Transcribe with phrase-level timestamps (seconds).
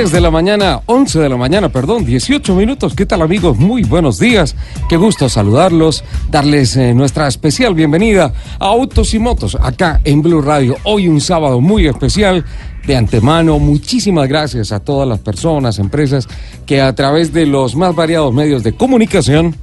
[0.00, 2.94] 10 de la mañana, 11 de la mañana, perdón, 18 minutos.
[2.94, 3.58] ¿Qué tal amigos?
[3.58, 4.56] Muy buenos días.
[4.88, 10.40] Qué gusto saludarlos, darles eh, nuestra especial bienvenida a Autos y Motos acá en Blue
[10.40, 10.78] Radio.
[10.84, 12.46] Hoy un sábado muy especial.
[12.86, 16.26] De antemano, muchísimas gracias a todas las personas, empresas
[16.64, 19.54] que a través de los más variados medios de comunicación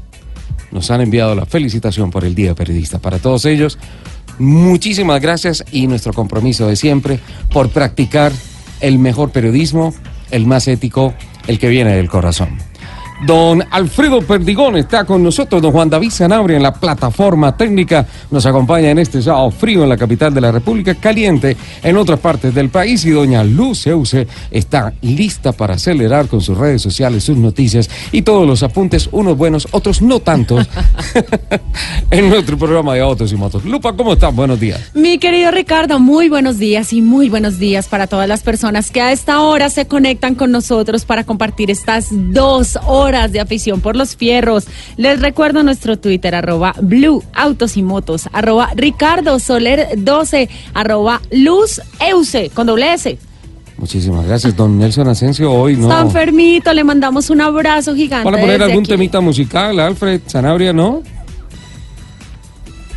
[0.69, 2.99] nos han enviado la felicitación por el Día Periodista.
[2.99, 3.79] Para todos ellos,
[4.37, 7.19] muchísimas gracias y nuestro compromiso de siempre
[7.51, 8.31] por practicar
[8.81, 9.95] el mejor periodismo
[10.31, 11.13] el más ético,
[11.47, 12.57] el que viene del corazón.
[13.25, 18.45] Don Alfredo Perdigón está con nosotros, don Juan David Sanabria en la plataforma técnica, nos
[18.45, 22.53] acompaña en este sábado frío en la capital de la República, caliente en otras partes
[22.53, 27.37] del país y doña Luz Euse está lista para acelerar con sus redes sociales, sus
[27.37, 30.67] noticias y todos los apuntes, unos buenos, otros no tantos,
[32.11, 33.65] en nuestro programa de Autos y Motos.
[33.65, 34.33] Lupa, ¿cómo estás?
[34.35, 34.91] Buenos días.
[34.93, 39.01] Mi querido Ricardo, muy buenos días y muy buenos días para todas las personas que
[39.01, 43.95] a esta hora se conectan con nosotros para compartir estas dos horas de afición por
[43.95, 44.67] los fierros.
[44.97, 51.81] Les recuerdo nuestro Twitter, arroba Blue Autos y Motos, arroba Ricardo Soler 12, arroba Luz
[51.99, 53.17] Euse, con doble S.
[53.77, 55.53] Muchísimas gracias, don Nelson Asensio.
[55.53, 55.83] Hoy no.
[55.83, 58.25] Está enfermito, le mandamos un abrazo gigante.
[58.25, 61.01] Para poner algún temita musical, Alfred Sanabria, ¿no?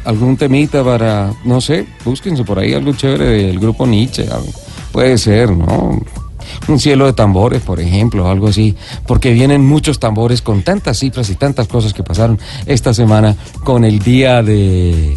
[0.04, 4.26] Algún temita para, no sé, búsquense por ahí algo chévere del grupo Nietzsche.
[4.90, 6.00] Puede ser, ¿no?
[6.68, 11.30] Un cielo de tambores, por ejemplo, algo así, porque vienen muchos tambores con tantas cifras
[11.30, 15.16] y tantas cosas que pasaron esta semana con el día de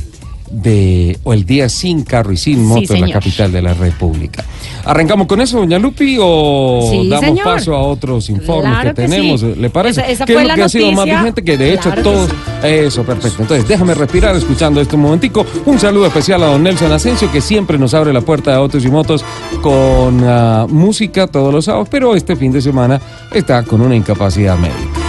[0.53, 4.45] de o el día sin carro y sin moto en la capital de la República.
[4.85, 9.41] ¿Arrancamos con eso, doña Lupi, o damos paso a otros informes que, tenemos?
[9.41, 10.03] ¿Le parece?
[10.11, 11.43] Esa, ¿Qué es lo que ha sido más vigente?
[11.43, 12.29] Que de hecho todos...
[12.63, 13.41] Eso, perfecto.
[13.41, 15.45] Entonces déjame respirar escuchando esto un momentico.
[15.65, 18.85] Un saludo especial a don Nelson Asensio, que siempre nos abre la puerta de autos
[18.85, 19.25] y motos
[19.61, 23.01] con ah, música todos los sábados, pero este fin de semana
[23.33, 25.02] está con una incapacidad médica.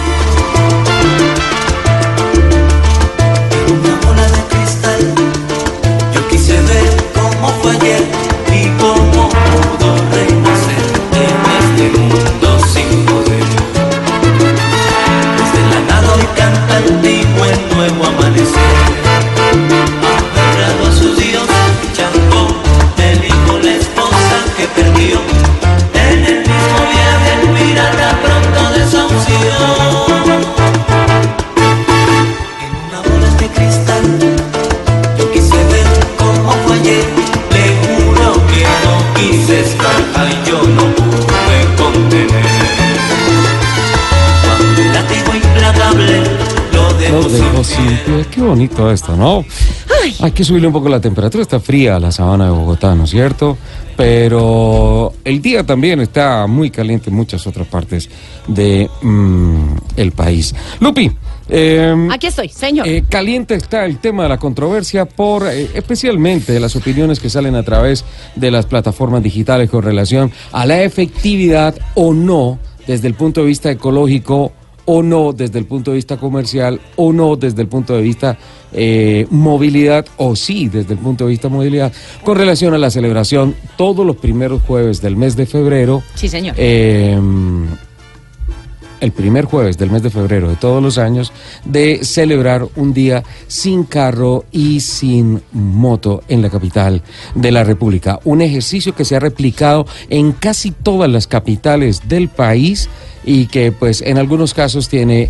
[48.31, 49.45] Qué bonito esto, ¿no?
[50.19, 53.09] Hay que subirle un poco la temperatura, está fría la sabana de Bogotá, ¿no es
[53.09, 53.57] cierto?
[53.95, 58.09] Pero el día también está muy caliente en muchas otras partes
[58.47, 60.53] de mm, el país.
[60.79, 61.11] Lupi.
[61.47, 62.87] Em, Aquí estoy, señor.
[62.87, 67.55] Eh, caliente está el tema de la controversia por eh, especialmente las opiniones que salen
[67.55, 68.03] a través
[68.35, 73.47] de las plataformas digitales con relación a la efectividad o no desde el punto de
[73.47, 74.51] vista ecológico
[74.85, 78.37] o no desde el punto de vista comercial, o no desde el punto de vista
[78.71, 81.91] eh, movilidad, o sí desde el punto de vista movilidad,
[82.23, 86.03] con relación a la celebración todos los primeros jueves del mes de febrero.
[86.15, 86.55] Sí, señor.
[86.57, 87.67] Em,
[89.01, 91.31] el primer jueves del mes de febrero de todos los años,
[91.63, 97.01] de celebrar un día sin carro y sin moto en la capital
[97.35, 98.19] de la República.
[98.23, 102.89] Un ejercicio que se ha replicado en casi todas las capitales del país
[103.25, 105.29] y que pues en algunos casos tiene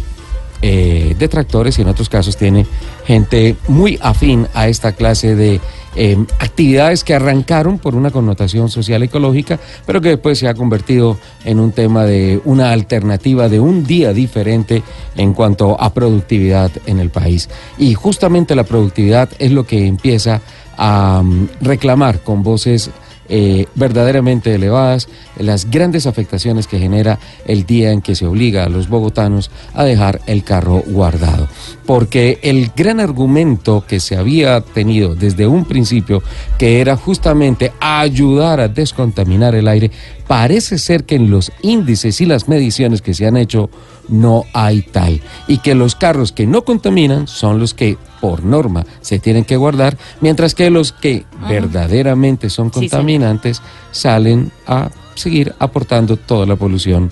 [0.62, 2.66] eh, detractores y en otros casos tiene
[3.06, 5.60] gente muy afín a esta clase de
[5.96, 11.18] em, actividades que arrancaron por una connotación social ecológica, pero que después se ha convertido
[11.44, 14.82] en un tema de una alternativa de un día diferente
[15.16, 17.50] en cuanto a productividad en el país.
[17.78, 20.42] Y justamente la productividad es lo que empieza
[20.78, 22.92] a mm, reclamar con voces
[23.28, 25.08] eh, verdaderamente elevadas,
[25.38, 29.84] las grandes afectaciones que genera el día en que se obliga a los bogotanos a
[29.84, 31.48] dejar el carro guardado.
[31.86, 36.22] Porque el gran argumento que se había tenido desde un principio,
[36.58, 39.92] que era justamente ayudar a descontaminar el aire,
[40.28, 43.70] parece ser que en los índices y las mediciones que se han hecho
[44.08, 45.22] no hay tal.
[45.48, 49.58] Y que los carros que no contaminan son los que por norma se tienen que
[49.58, 53.62] guardar, mientras que los que verdaderamente son contaminantes
[53.92, 57.12] salen a seguir aportando toda la polución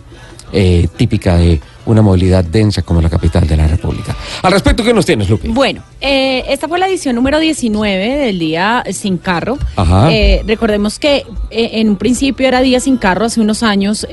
[0.52, 4.16] eh, típica de una movilidad densa como la capital de la República.
[4.44, 5.48] Al respecto, ¿qué nos tienes, Lupi?
[5.48, 9.58] Bueno, eh, esta fue la edición número 19 del Día Sin Carro.
[9.76, 10.12] Ajá.
[10.14, 14.06] Eh, recordemos que eh, en un principio era Día Sin Carro, hace unos años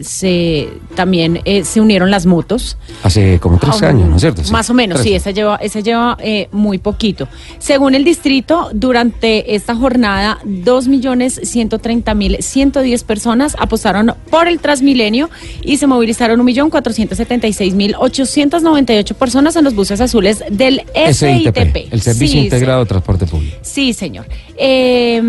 [0.00, 2.76] se también se unieron las motos.
[3.02, 4.42] Hace como tres Ah, años, ¿no es cierto?
[4.42, 4.50] Sí.
[4.52, 5.08] Más o menos, Tres.
[5.10, 6.16] sí, esa lleva, esa lleva
[6.50, 7.28] muy poquito.
[7.58, 15.28] Según el distrito, durante esta jornada, 2.130.110 personas apostaron por el Transmilenio
[15.62, 20.82] y se movilizaron 1.476.898 personas en los buses azules del
[21.18, 21.56] SITP.
[21.56, 23.56] SITP, el Servicio Sí, Integrado de Transporte Público.
[23.62, 24.26] Sí, señor.
[24.56, 25.20] Eh,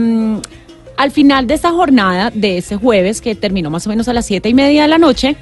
[0.98, 4.26] al final de esta jornada, de ese jueves, que terminó más o menos a las
[4.26, 5.38] siete y media de la noche,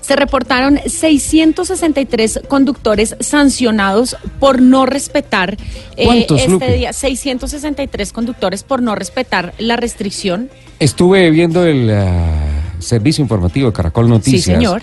[0.00, 5.56] se reportaron 663 conductores sancionados por no respetar
[5.96, 6.72] eh, ¿Cuántos, este Lupe?
[6.74, 6.92] día.
[6.92, 10.50] 663 conductores por no respetar la restricción.
[10.78, 14.44] Estuve viendo el ah, servicio informativo de Caracol Noticias.
[14.44, 14.82] señor.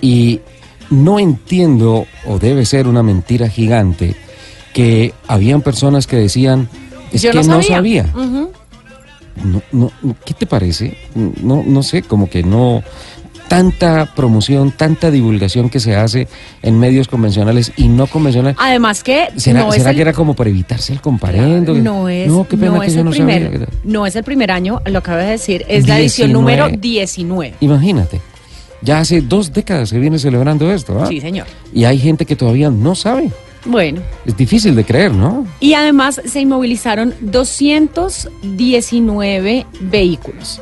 [0.00, 0.40] Y
[0.92, 4.14] no entiendo, o debe ser una mentira gigante,
[4.72, 6.68] que habían personas que decían,
[7.12, 8.06] es Yo que no no sabía.
[8.12, 9.90] No, no,
[10.24, 10.96] ¿Qué te parece?
[11.14, 12.82] No, no sé, como que no
[13.48, 16.26] tanta promoción, tanta divulgación que se hace
[16.62, 18.56] en medios convencionales y no convencionales.
[18.60, 21.74] Además que ¿Será, no es será el- que era como para evitarse el comparendo?
[21.74, 23.66] No es, No, qué pena no que es yo el no primer, sabía.
[23.84, 26.32] no es el primer año, lo acabo de decir, es la edición 19.
[26.32, 27.54] número 19.
[27.60, 28.20] Imagínate,
[28.82, 31.06] ya hace dos décadas se viene celebrando esto, ¿ah?
[31.06, 31.46] Sí, señor.
[31.72, 33.30] Y hay gente que todavía no sabe.
[33.64, 35.46] Bueno, Es difícil de creer, ¿no?
[35.60, 40.60] Y además se inmovilizaron 219 vehículos.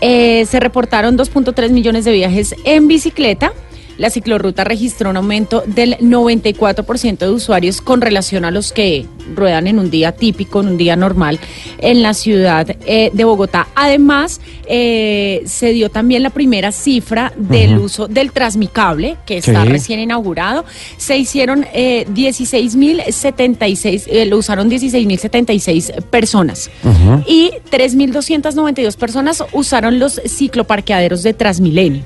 [0.00, 3.52] Eh, se reportaron 2.3 millones de viajes en bicicleta.
[3.98, 9.66] La ciclorruta registró un aumento del 94% de usuarios con relación a los que ruedan
[9.66, 11.38] en un día típico, en un día normal
[11.78, 13.68] en la ciudad eh, de Bogotá.
[13.74, 19.68] Además, eh, se dio también la primera cifra del uso del Transmicable, que está Sí.
[19.68, 20.64] recién inaugurado.
[20.96, 26.70] Se hicieron eh, 16.076, eh, lo usaron 16.076 personas.
[26.84, 27.22] Ujú.
[27.26, 32.02] Y 3.292 personas usaron los cicloparqueaderos de Transmilenio,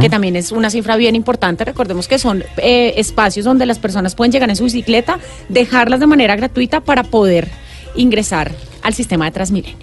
[0.00, 1.64] que también es una cifra bien importante.
[1.64, 6.36] Recordemos que son espacios donde las personas pueden llegar en su bicicleta, dejarlas de manera
[6.36, 7.48] gratuita para poder
[7.96, 9.76] ingresar al sistema de Transmilenio.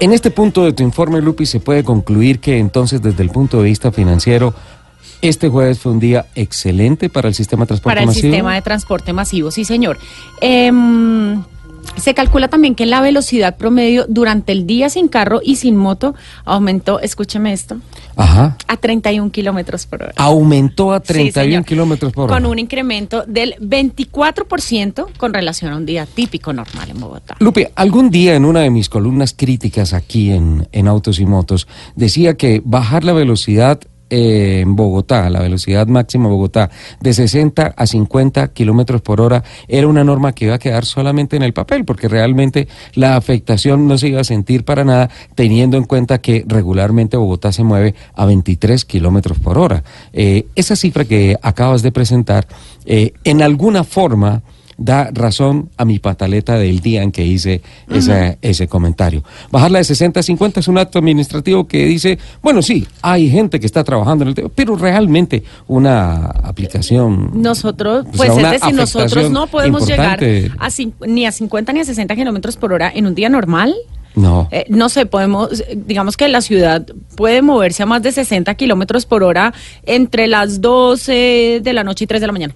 [0.00, 3.58] En este punto de tu informe, Lupi, se puede concluir que entonces desde el punto
[3.58, 4.54] de vista financiero,
[5.22, 8.22] este jueves fue un día excelente para el sistema de transporte para el masivo.
[8.22, 9.98] sistema de transporte masivo, sí señor.
[10.40, 11.42] Em,
[11.96, 16.14] se calcula también que la velocidad promedio durante el día sin carro y sin moto
[16.44, 17.76] aumentó, escúcheme esto,
[18.16, 18.56] Ajá.
[18.66, 20.12] a 31 kilómetros por hora.
[20.16, 21.64] Aumentó a Sí, 31 señor.
[21.64, 22.34] kilómetros por hora.
[22.34, 27.36] Con un incremento del 24% con relación a un día típico normal en Bogotá.
[27.40, 31.66] Lupe, algún día en una de mis columnas críticas aquí en, en Autos y Motos,
[31.96, 33.80] decía que bajar la velocidad
[34.14, 36.70] eh, en Bogotá, la velocidad máxima Bogotá,
[37.00, 41.34] de 60 a 50 kilómetros por hora, era una norma que iba a quedar solamente
[41.36, 45.76] en el papel, porque realmente la afectación no se iba a sentir para nada, teniendo
[45.76, 49.82] en cuenta que regularmente Bogotá se mueve a 23 kilómetros por hora.
[50.12, 52.46] Eh, esa cifra que acabas de presentar,
[52.86, 54.42] eh, en alguna forma,
[54.76, 59.22] da razón a mi pataleta del día en que hice esa- ese comentario.
[59.50, 63.60] Bajarla de 60 a 50 es un acto administrativo que dice, bueno, sí, hay gente
[63.60, 67.30] que está trabajando en el tema, pero realmente una aplicación...
[67.34, 70.18] Nosotros, o pues sea, es decir, nosotros no podemos llegar
[70.58, 70.68] a
[71.06, 73.74] ni a 50 ni a 60 kilómetros por hora en un día normal.
[74.16, 74.48] No.
[74.52, 79.06] Eh, no sé, podemos, digamos que la ciudad puede moverse a más de 60 kilómetros
[79.06, 79.52] por hora
[79.84, 82.54] entre las 12 de la noche y 3 de la mañana.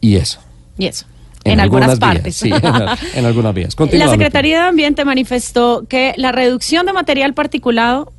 [0.00, 0.40] Y eso.
[0.78, 1.06] Y eso.
[1.44, 2.36] En, algunas, vías, partes.
[2.36, 3.74] sí, en, al- en algunas vías.
[3.92, 4.08] la.
[4.10, 8.12] Secretaría de Ambiente manifestó que la reducción de material particulado,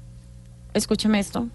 [0.74, 1.48] escúcheme esto,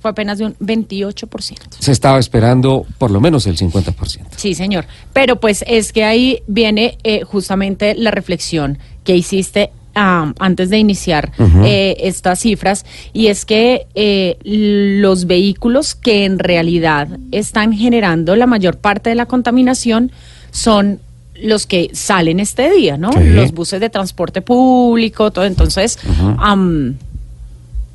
[0.00, 1.56] fue apenas de un 28%.
[1.80, 4.26] Se estaba esperando por lo menos el 50%.
[4.36, 4.86] Sí, señor.
[5.12, 10.78] Pero pues es que ahí viene eh, justamente la reflexión que hiciste ah, antes de
[10.78, 11.32] iniciar
[11.64, 18.46] eh, estas cifras y es que eh, los vehículos que en realidad están generando la
[18.46, 20.12] mayor parte de la contaminación
[20.50, 21.00] son
[21.40, 23.12] los que salen este día, ¿no?
[23.12, 23.20] Sí.
[23.24, 25.44] Los buses de transporte público, todo.
[25.44, 25.98] Entonces,
[26.38, 26.96] am,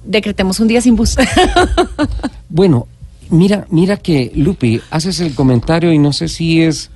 [0.06, 1.18] decretemos un día sin bus.
[2.50, 2.88] Bueno,
[3.32, 6.92] mira, mira que Lupi, haces el comentario y no sé si es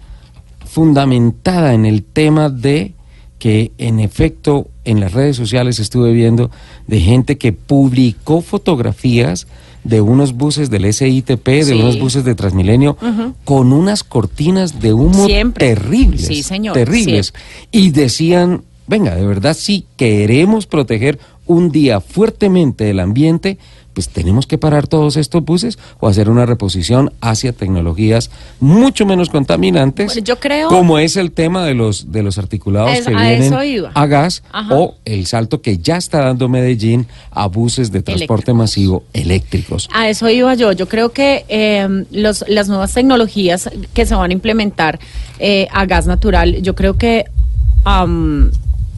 [0.68, 2.94] fundamentada en el tema de
[3.40, 6.52] que en efecto en las redes sociales estuve viendo
[6.86, 9.48] de gente que publicó fotografías
[9.88, 11.74] de unos buses del SITP, de Sí.
[11.74, 12.98] unos buses de Transmilenio,
[13.46, 15.68] con unas cortinas de humo Siempre.
[15.76, 16.26] terribles.
[16.28, 17.34] Sí, señor, Terribles.
[17.72, 23.58] Y decían, venga, de verdad, si queremos proteger un día fuertemente el ambiente,
[23.94, 29.30] pues tenemos que parar todos estos buses o hacer una reposición hacia tecnologías mucho menos
[29.32, 33.16] contaminantes, Bueno, yo creo- como es el tema de los de los articulados Es- que
[33.16, 33.52] a vienen
[33.96, 34.76] a gas Ajá.
[34.76, 38.56] o el salto que ya está dando Medellín a buses de transporte Eléctricos.
[38.56, 39.90] masivo eléctricos.
[39.92, 40.72] A eso iba yo.
[40.74, 45.00] Yo creo que eh, los, las nuevas tecnologías que se van a implementar
[45.40, 47.26] eh, a gas natural, yo creo que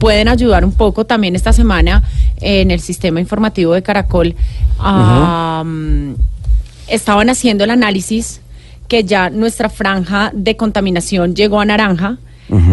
[0.00, 2.02] pueden ayudar un poco también esta semana
[2.40, 4.34] en el sistema informativo de Caracol.
[4.78, 6.16] am,
[6.88, 8.40] Estaban haciendo el análisis
[8.88, 12.18] que ya nuestra franja de contaminación llegó a naranja.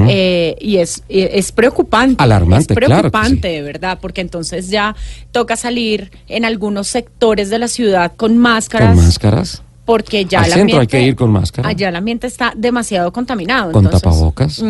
[0.10, 2.24] Eh, y es, es preocupante.
[2.24, 3.56] Alarmante, es claro preocupante, sí.
[3.58, 4.96] de verdad, porque entonces ya
[5.32, 8.96] toca salir en algunos sectores de la ciudad con máscaras.
[8.96, 11.70] Con máscaras, Porque ya Al el centro hay ambiente- que ir con máscara.
[11.70, 13.72] Allá el ambiente está demasiado contaminado.
[13.72, 14.62] Con entonces- tapabocas.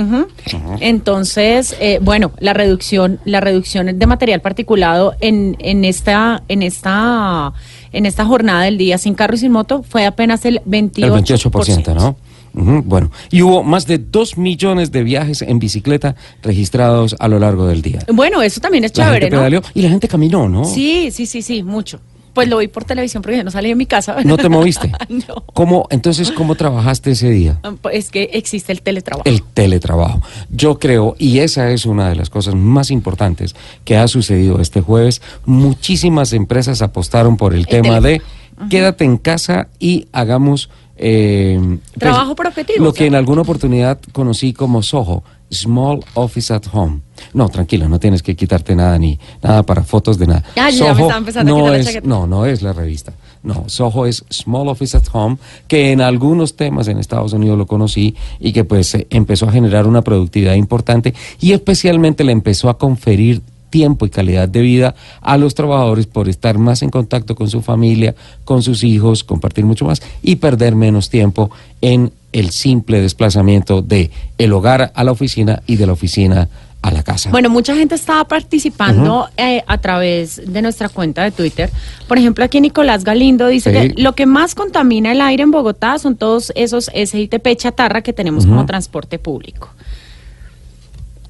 [0.79, 7.51] Entonces, eh, bueno, la reducción, la reducción de material particulado en, en esta, en esta,
[7.91, 11.03] en esta jornada del día sin carro y sin moto fue apenas el 28%.
[11.03, 12.15] el 28%, ¿no?
[12.53, 17.67] Bueno, y hubo más de 2 millones de viajes en bicicleta registrados a lo largo
[17.67, 17.99] del día.
[18.11, 20.63] Bueno, eso también es La chévere, y la gente caminó, ¿no?
[20.65, 21.99] Sí, sí, sí, sí, mucho.
[22.37, 24.15] Pues lo vi por televisión porque yo no salí de mi casa.
[24.23, 24.91] ¿No te moviste?
[25.09, 25.43] no.
[25.55, 27.59] ¿Cómo, entonces, ¿cómo trabajaste ese día?
[27.81, 29.27] Pues Es que existe el teletrabajo.
[29.27, 30.21] El teletrabajo.
[30.51, 34.81] Yo creo, y esa es una de las cosas más importantes que ha sucedido este
[34.81, 38.21] jueves, muchísimas empresas apostaron por el, El tema de
[38.69, 40.69] quédate en casa y hagamos...
[40.95, 46.53] eh, pues, Trabajo por objetivo, Lo que en alguna oportunidad conocí como SOHO, Small Office
[46.53, 47.01] at Home.
[47.33, 50.43] No, tranquilo, no tienes que quitarte nada ni nada para fotos de nada.
[50.55, 52.07] Yo ya me estaba empezando a no la es, chaqueta.
[52.07, 53.13] no, no es la revista.
[53.43, 55.37] No, Soho es Small Office at Home,
[55.67, 59.51] que en algunos temas en Estados Unidos lo conocí y que pues eh, empezó a
[59.51, 64.95] generar una productividad importante y especialmente le empezó a conferir tiempo y calidad de vida
[65.21, 69.65] a los trabajadores por estar más en contacto con su familia, con sus hijos, compartir
[69.65, 71.51] mucho más y perder menos tiempo
[71.81, 76.49] en el simple desplazamiento de el hogar a la oficina y de la oficina
[76.81, 77.31] a la casa.
[77.31, 81.71] Bueno, mucha gente estaba participando eh, a través de nuestra cuenta de Twitter.
[82.07, 83.93] Por ejemplo, aquí Nicolás Galindo dice Sí.
[83.93, 88.13] que lo que más contamina el aire en Bogotá son todos esos SITP chatarra que
[88.13, 89.69] tenemos como transporte público.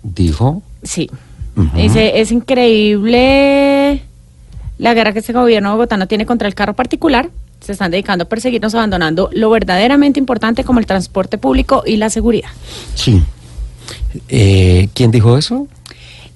[0.03, 1.09] Dijo, Sí.
[1.75, 4.03] Dice, es increíble
[4.77, 7.29] la guerra que este gobierno bogotano tiene contra el carro particular.
[7.59, 12.09] Se están dedicando a perseguirnos, abandonando lo verdaderamente importante como el transporte público y la
[12.09, 12.49] seguridad.
[12.95, 13.23] sí.
[14.29, 15.67] Eh, ¿Quién dijo eso?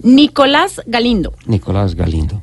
[0.03, 1.33] Nicolás Galindo.
[1.45, 2.41] Nicolás Galindo.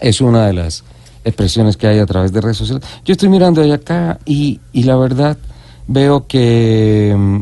[0.00, 0.84] Es una de las
[1.24, 2.84] expresiones que hay a través de redes sociales.
[3.04, 5.38] Yo estoy mirando allá acá y, y la verdad
[5.86, 7.40] veo que, mm,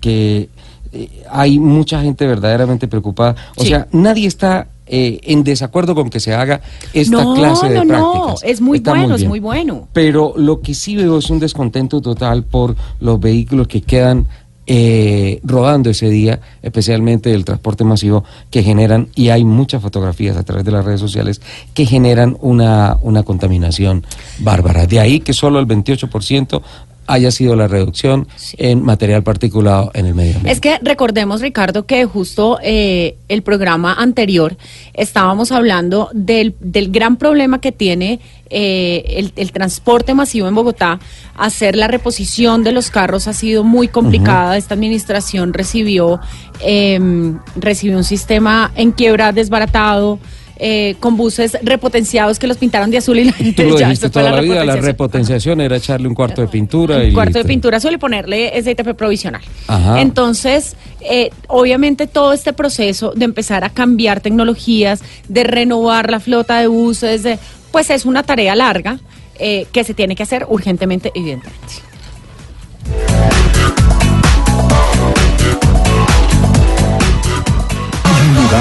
[0.00, 0.48] que
[0.92, 3.34] eh, hay mucha gente verdaderamente preocupada.
[3.56, 3.70] O Sí.
[3.70, 6.60] sea, nadie está eh, en desacuerdo con que se haga
[6.92, 8.50] esta no, clase de no, no, prácticas.
[8.50, 9.88] es muy Está bueno, es muy bueno.
[9.92, 14.26] Pero lo que sí veo es un descontento total por los vehículos que quedan
[14.66, 20.42] eh, rodando ese día, especialmente el transporte masivo, que generan, y hay muchas fotografías a
[20.42, 21.40] través de las redes sociales,
[21.74, 24.04] que generan una, una contaminación
[24.38, 24.86] bárbara.
[24.86, 26.62] De ahí que solo el 28%
[27.06, 30.52] haya sido la reducción en material particulado en el medio ambiente.
[30.52, 34.56] Es que recordemos, Ricardo, que justo eh, el programa anterior
[34.92, 38.20] estábamos hablando del, del gran problema que tiene
[38.50, 41.00] eh, el, el transporte masivo en Bogotá.
[41.36, 44.56] Hacer la reposición de los carros ha sido muy complicada.
[44.56, 46.20] Esta administración recibió,
[46.60, 50.18] em, recibió un sistema en quiebra desbaratado.
[50.56, 54.10] Eh, con buses repotenciados que los pintaron de azul y la Tú lo ya, dijiste
[54.10, 55.60] toda la vida, la repotenciación.
[55.60, 56.96] era echarle un cuarto de pintura.
[56.98, 59.42] Un y cuarto de pintura suele ponerle SITP provisional.
[59.66, 60.00] Ajá.
[60.00, 66.60] Entonces, eh, obviamente todo este proceso de empezar a cambiar tecnologías, de renovar la flota
[66.60, 67.38] de buses, de-
[67.72, 68.98] pues es una tarea larga
[69.38, 71.74] eh, que se tiene que hacer urgentemente, evidentemente.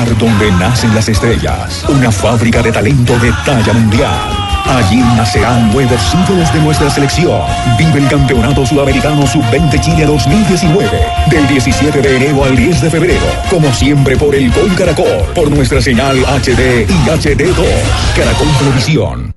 [0.02, 1.86] Donde nacen las estrellas.
[1.88, 4.10] Una fábrica de talento de talla mundial.
[4.66, 7.42] Allí nacerán nuevos ídolos de nuestra selección.
[7.78, 10.90] Vive el Campeonato Sudamericano Sub-20 Chile 2019.
[11.30, 13.26] Del 17 de enero al 10 de febrero.
[13.50, 15.26] Como siempre por el Gol Caracol.
[15.36, 17.54] Por nuestra señal HD y HD2.
[18.16, 19.34] Caracol Televisión.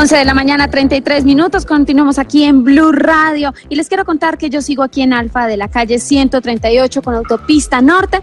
[0.00, 1.66] 11 de la mañana, 33 minutos.
[1.66, 3.52] Continuamos aquí en Blue Radio.
[3.68, 7.14] Y les quiero contar que yo sigo aquí en Alfa de la calle 138 con
[7.14, 8.22] autopista norte.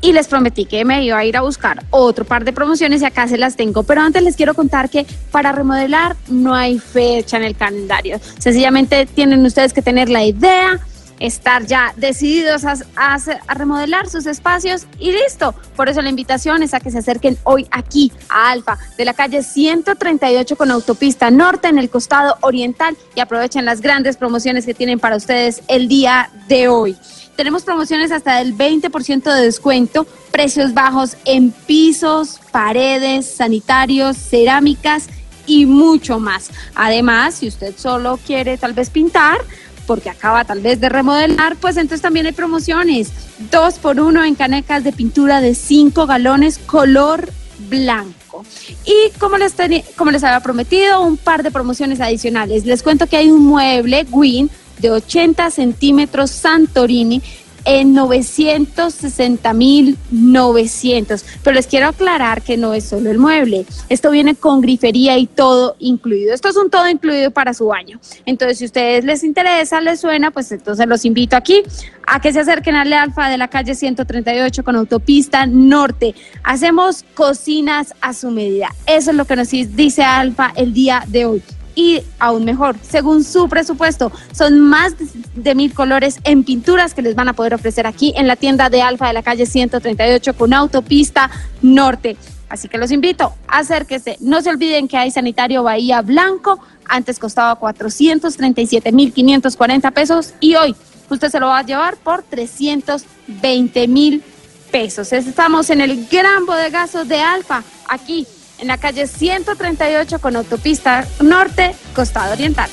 [0.00, 3.04] Y les prometí que me iba a ir a buscar otro par de promociones y
[3.04, 3.82] acá se las tengo.
[3.82, 8.20] Pero antes les quiero contar que para remodelar no hay fecha en el calendario.
[8.38, 10.78] Sencillamente tienen ustedes que tener la idea
[11.22, 13.16] estar ya decididos a,
[13.54, 15.54] remodelar sus espacios y listo.
[15.76, 19.14] Por eso la invitación es a que se acerquen hoy aquí a Alfa, de la
[19.14, 24.74] calle 138 con autopista norte en el costado oriental y aprovechen las grandes promociones que
[24.74, 26.96] tienen para ustedes el día de hoy.
[27.36, 35.08] Tenemos promociones hasta del 20% de descuento, precios bajos en pisos, paredes, sanitarios, cerámicas
[35.46, 36.50] y mucho más.
[36.74, 39.38] Además, si usted solo quiere tal vez pintar,
[39.86, 43.10] porque acaba tal vez de remodelar, pues entonces también hay promociones.
[43.50, 47.32] Dos por uno en canecas de pintura de cinco galones color
[47.68, 48.44] blanco.
[48.84, 49.54] Y como les,
[49.96, 52.64] como les había prometido, un par de promociones adicionales.
[52.64, 57.22] Les cuento que hay un mueble Win de 80 centímetros Santorini
[57.64, 61.24] en 960 mil 900.
[61.42, 63.66] Pero les quiero aclarar que no es solo el mueble.
[63.88, 66.34] Esto viene con grifería y todo incluido.
[66.34, 68.00] Esto es un todo incluido para su baño.
[68.26, 71.62] Entonces, si a ustedes les interesa, les suena, pues entonces los invito aquí
[72.06, 76.14] a que se acerquen al Alfa de la calle 138 con autopista norte.
[76.42, 78.68] Hacemos cocinas a su medida.
[78.86, 81.42] Eso es lo que nos dice Alfa el día de hoy
[81.74, 84.94] y aún mejor, según su presupuesto, son más
[85.34, 88.70] de mil colores en pinturas que les van a poder ofrecer aquí en la tienda
[88.70, 91.30] de Alfa de la calle 138 con autopista
[91.62, 92.16] norte.
[92.48, 94.18] Así que los invito, acérquese.
[94.20, 96.60] No se olviden que hay sanitario Bahía Blanco.
[96.86, 100.76] Antes costaba 437 mil 540 pesos y hoy
[101.08, 104.22] usted se lo va a llevar por 320 mil
[104.70, 105.12] pesos.
[105.12, 108.26] Estamos en el gran bodegazo de Alfa, aquí
[108.62, 112.70] en la calle 138 con autopista norte, costado oriental.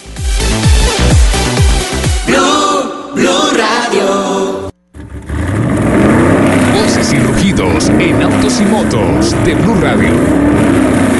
[2.28, 4.70] Blue, Blue Radio.
[6.76, 10.12] Voces y rugidos en autos y motos de Blue Radio.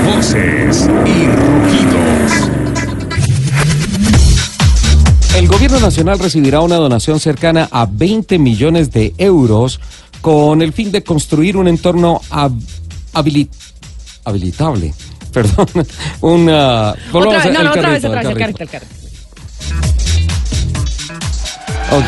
[0.06, 2.52] Voces y rugidos.
[5.36, 9.80] El gobierno nacional recibirá una donación cercana a 20 millones de euros
[10.22, 12.22] con el fin de construir un entorno
[13.14, 13.70] habilitado
[14.24, 14.94] habilitable.
[15.34, 15.68] Perdón,
[16.22, 16.94] una...
[17.14, 18.96] Otra vez, no, no, otra vez, otra vez, el carrito, el carrito.
[21.92, 22.06] Ok.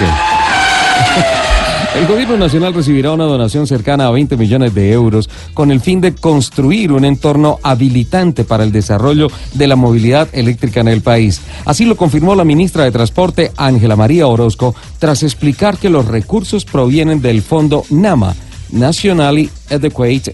[1.96, 6.00] El gobierno nacional recibirá una donación cercana a 20 millones de euros con el fin
[6.00, 11.42] de construir un entorno habilitante para el desarrollo de la movilidad eléctrica en el país.
[11.66, 16.64] Así lo confirmó la ministra de Transporte, Ángela María Orozco, tras explicar que los recursos
[16.64, 18.36] provienen del fondo NAMA,
[18.72, 20.34] Nationally Adequate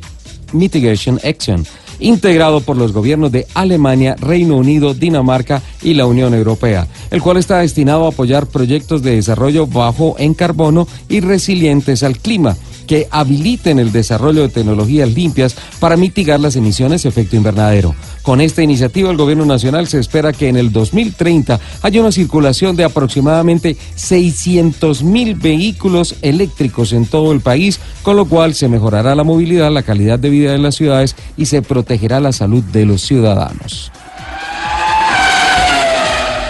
[0.54, 1.66] Mitigation Action,
[2.00, 7.38] integrado por los gobiernos de Alemania, Reino Unido, Dinamarca y la Unión Europea, el cual
[7.38, 12.56] está destinado a apoyar proyectos de desarrollo bajo en carbono y resilientes al clima
[12.88, 17.94] que habiliten el desarrollo de tecnologías limpias para mitigar las emisiones de efecto invernadero.
[18.24, 22.76] Con esta iniciativa, el Gobierno Nacional se espera que en el 2030 haya una circulación
[22.76, 29.14] de aproximadamente 600 mil vehículos eléctricos en todo el país, con lo cual se mejorará
[29.14, 32.86] la movilidad, la calidad de vida en las ciudades y se protegerá la salud de
[32.86, 33.92] los ciudadanos.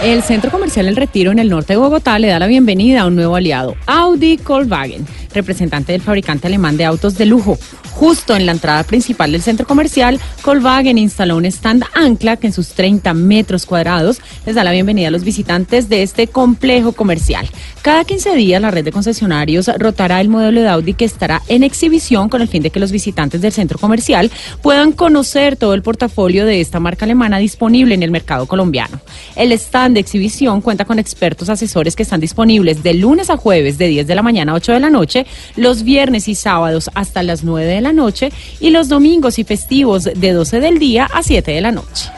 [0.02, 3.06] El centro comercial El Retiro en el norte de Bogotá le da la bienvenida a
[3.06, 5.04] un nuevo aliado, Audi Volkswagen,
[5.38, 7.58] representante del fabricante alemán de autos de lujo.
[7.92, 12.52] Justo en la entrada principal del centro comercial, Volkswagen instaló un stand ancla que en
[12.52, 17.48] sus 30 metros cuadrados les da la bienvenida a los visitantes de este complejo comercial.
[17.82, 21.62] Cada 15 días la red de concesionarios rotará el modelo de Audi que estará en
[21.62, 24.30] exhibición con el fin de que los visitantes del centro comercial
[24.62, 29.00] puedan conocer todo el portafolio de esta marca alemana disponible en el mercado colombiano.
[29.36, 33.76] El stand de exhibición cuenta con expertos asesores que están disponibles de lunes a jueves
[33.76, 37.22] de 10 de la mañana a 8 de la noche, los viernes y sábados hasta
[37.22, 41.22] las 9 de la noche y los domingos y festivos de 12 del día a
[41.22, 42.10] 7 de la noche.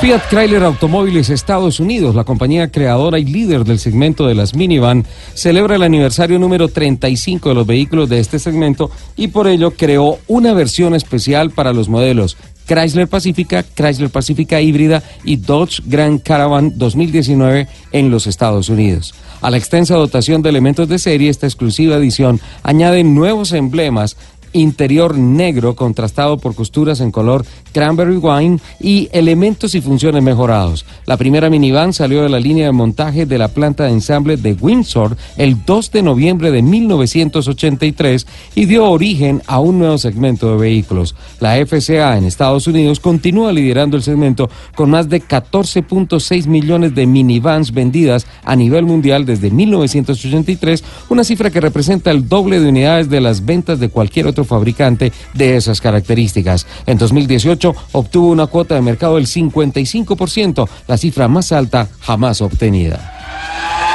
[0.00, 5.04] Fiat Chrysler Automóviles Estados Unidos, la compañía creadora y líder del segmento de las minivan,
[5.34, 10.20] celebra el aniversario número 35 de los vehículos de este segmento y por ello creó
[10.28, 12.36] una versión especial para los modelos
[12.68, 19.14] Chrysler Pacifica, Chrysler Pacifica híbrida y Dodge Grand Caravan 2019 en los Estados Unidos.
[19.40, 24.16] A la extensa dotación de elementos de serie, esta exclusiva edición añade nuevos emblemas
[24.52, 30.84] interior negro contrastado por costuras en color cranberry wine y elementos y funciones mejorados.
[31.06, 34.54] La primera minivan salió de la línea de montaje de la planta de ensamble de
[34.54, 40.58] Windsor el 2 de noviembre de 1983 y dio origen a un nuevo segmento de
[40.58, 41.14] vehículos.
[41.40, 47.06] La FCA en Estados Unidos continúa liderando el segmento con más de 14.6 millones de
[47.06, 53.08] minivans vendidas a nivel mundial desde 1983, una cifra que representa el doble de unidades
[53.08, 56.66] de las ventas de cualquier otro fabricante de esas características.
[56.86, 63.87] En 2018 obtuvo una cuota de mercado del 55%, la cifra más alta jamás obtenida.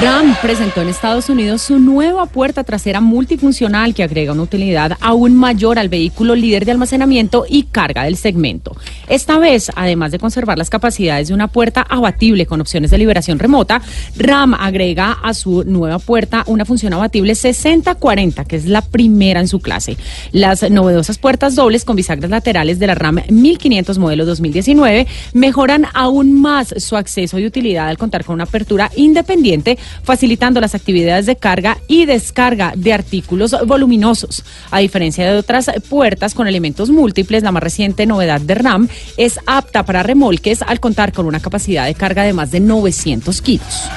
[0.00, 5.36] Ram presentó en Estados Unidos su nueva puerta trasera multifuncional que agrega una utilidad aún
[5.36, 8.74] mayor al vehículo líder de almacenamiento y carga del segmento.
[9.08, 13.38] Esta vez, además de conservar las capacidades de una puerta abatible con opciones de liberación
[13.38, 13.82] remota,
[14.16, 19.48] Ram agrega a su nueva puerta una función abatible 6040, que es la primera en
[19.48, 19.98] su clase.
[20.32, 26.40] Las novedosas puertas dobles con bisagras laterales de la Ram 1500 modelo 2019 mejoran aún
[26.40, 31.36] más su acceso y utilidad al contar con una apertura independiente facilitando las actividades de
[31.36, 34.44] carga y descarga de artículos voluminosos.
[34.70, 39.38] A diferencia de otras puertas con elementos múltiples, la más reciente novedad de RAM es
[39.46, 43.88] apta para remolques al contar con una capacidad de carga de más de 900 kilos.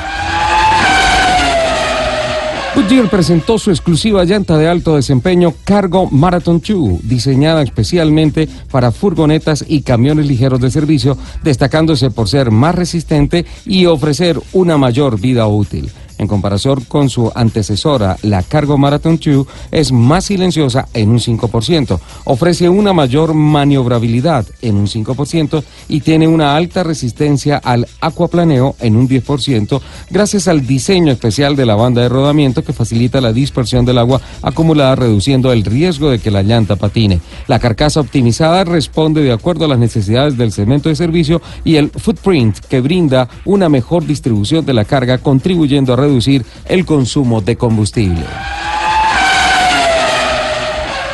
[2.76, 9.64] Goodyear presentó su exclusiva llanta de alto desempeño Cargo Marathon 2, diseñada especialmente para furgonetas
[9.68, 15.46] y camiones ligeros de servicio, destacándose por ser más resistente y ofrecer una mayor vida
[15.46, 15.92] útil.
[16.17, 21.99] En comparación con su antecesora, la Cargo Marathon 2 es más silenciosa en un 5%,
[22.26, 28.95] ofrece una mayor maniobrabilidad en un 5% y tiene una alta resistencia al acuaplaneo en
[28.95, 33.86] un 10% gracias al diseño especial de la banda de rodamiento que facilita la dispersión
[33.86, 37.19] del agua acumulada reduciendo el riesgo de que la llanta patine.
[37.47, 41.89] La carcasa optimizada responde de acuerdo a las necesidades del segmento de servicio y el
[41.89, 47.56] footprint que brinda una mejor distribución de la carga contribuyendo a reducir el consumo de
[47.56, 48.24] combustible.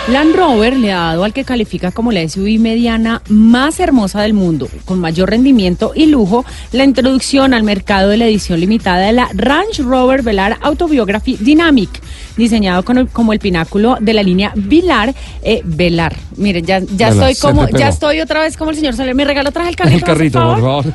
[0.08, 4.34] Land Rover le ha dado al que califica como la SUV mediana más hermosa del
[4.34, 9.12] mundo, con mayor rendimiento y lujo, la introducción al mercado de la edición limitada de
[9.12, 12.02] la Range Rover Velar Autobiography Dynamic,
[12.38, 16.16] diseñado con el- como el pináculo de la línea Vilar, eh, Velar.
[16.38, 19.14] Miren, ya, ya Velar, estoy como, ya estoy otra vez como el señor Soler.
[19.14, 19.98] ¿Me regala otra vez el carrito?
[20.00, 20.86] El carrito, por favor.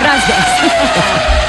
[0.00, 0.38] Gracias.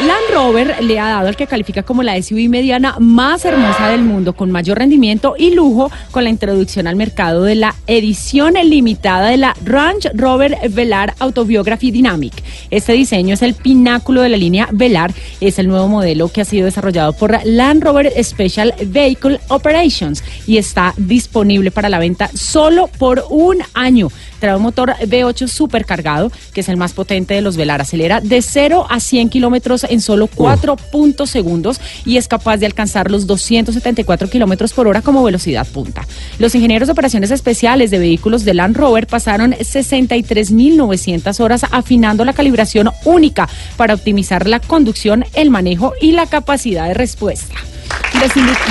[0.00, 4.02] Land Rover le ha dado al que califica como la SUV mediana más hermosa del
[4.02, 9.28] mundo, con mayor rendimiento y lujo, con la introducción al mercado de la edición limitada
[9.28, 12.32] de la Range Rover Velar Autobiography Dynamic.
[12.70, 16.44] Este diseño es el pináculo de la línea Velar, es el nuevo modelo que ha
[16.44, 22.88] sido desarrollado por Land Rover Special Vehicle Operations y está disponible para la venta solo
[22.98, 24.08] por un año.
[24.42, 27.80] Trae un motor V8 supercargado, que es el más potente de los Velar.
[27.80, 32.66] Acelera de 0 a 100 kilómetros en solo 4 puntos segundos y es capaz de
[32.66, 36.08] alcanzar los 274 kilómetros por hora como velocidad punta.
[36.40, 42.32] Los ingenieros de operaciones especiales de vehículos de Land Rover pasaron 63.900 horas afinando la
[42.32, 47.54] calibración única para optimizar la conducción, el manejo y la capacidad de respuesta.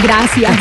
[0.04, 0.52] Gracias.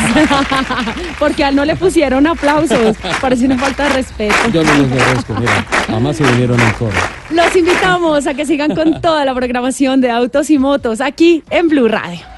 [1.19, 2.97] Porque a él no le pusieron aplausos.
[3.19, 4.35] Parece una falta de respeto.
[4.51, 6.97] Yo no les merezco, mira, jamás se vinieron en coro.
[7.29, 11.69] Los invitamos a que sigan con toda la programación de autos y motos aquí en
[11.69, 12.30] Blue Radio.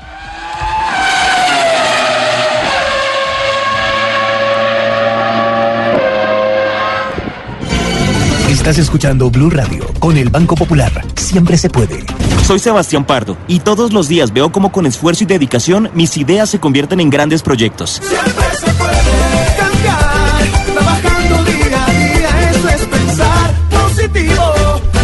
[8.63, 10.89] Estás escuchando Blue Radio con el Banco Popular.
[11.17, 12.05] Siempre se puede.
[12.47, 16.49] Soy Sebastián Pardo y todos los días veo cómo con esfuerzo y dedicación mis ideas
[16.49, 17.99] se convierten en grandes proyectos.
[18.01, 24.53] Siempre se puede cambiar, trabajando día a día, eso es pensar positivo,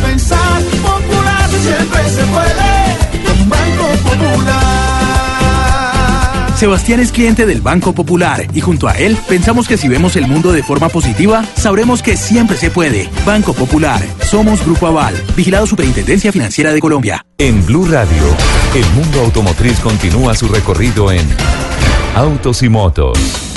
[0.05, 2.78] pensar popular, siempre se puede,
[6.59, 10.27] Sebastián es cliente del Banco Popular y junto a él pensamos que si vemos el
[10.27, 13.09] mundo de forma positiva, sabremos que siempre se puede.
[13.25, 14.01] Banco Popular.
[14.25, 15.15] Somos Grupo Aval.
[15.37, 17.25] Vigilado Superintendencia Financiera de Colombia.
[17.37, 18.23] En Blue Radio,
[18.75, 21.25] el mundo automotriz continúa su recorrido en
[22.13, 23.48] Autos y Motos.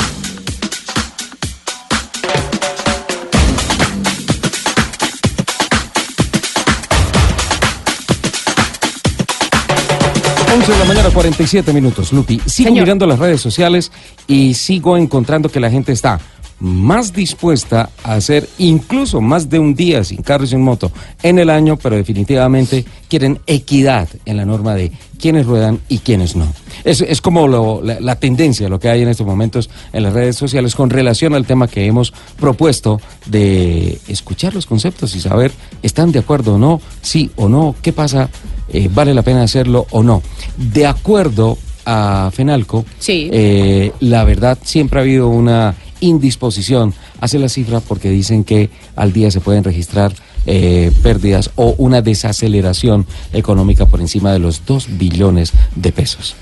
[11.02, 12.40] Mañana, 47 minutos, Lupi.
[12.46, 12.84] Sigo Señor.
[12.84, 13.90] mirando las redes sociales
[14.28, 16.20] y sigo encontrando que la gente está
[16.64, 20.92] más dispuesta a hacer incluso más de un día sin carro y sin moto
[21.24, 26.36] en el año, pero definitivamente quieren equidad en la norma de quiénes ruedan y quiénes
[26.36, 26.46] no.
[26.84, 30.12] Es, es como lo- la, la tendencia, lo que hay en estos momentos en las
[30.12, 35.50] redes sociales con relación al tema que hemos propuesto de escuchar los conceptos y saber,
[35.82, 36.80] ¿están de acuerdo o no?
[37.00, 38.30] Sí o no, ¿qué pasa?
[38.72, 40.22] Eh, ¿Vale la pena hacerlo o no?
[40.56, 43.28] De acuerdo a FENALCO, Sí.
[43.32, 49.12] eh, la verdad siempre ha habido una indisposición hacia la cifra porque dicen que al
[49.12, 50.12] día se pueden registrar
[50.44, 56.34] eh, pérdidas o una desaceleración económica por encima de los 2 billones de pesos.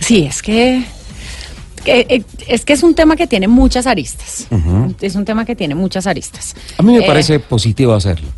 [0.00, 0.84] Sí, es que,
[1.86, 4.46] eh, es que es un tema que tiene muchas aristas.
[5.00, 6.54] Es un tema que tiene muchas aristas.
[6.78, 8.28] A mí me Eh, parece positivo hacerlo,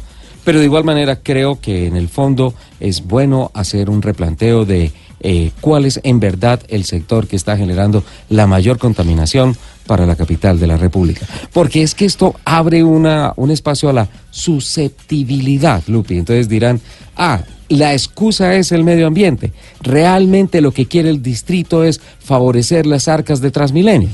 [0.45, 4.93] pero de igual manera creo que en el fondo es bueno hacer un replanteo de
[5.21, 10.17] eh, cuál es en verdad el sector que está generando la mayor contaminación para la
[10.17, 11.27] capital de la República.
[11.53, 16.19] Porque es que esto abre una, un espacio a la susceptibilidad, Lupi.
[16.19, 16.81] Entonces dirán,
[17.17, 19.53] ah, la excusa es el medio ambiente.
[19.83, 24.11] Realmente lo que quiere el distrito es favorecer las arcas de Transmilenio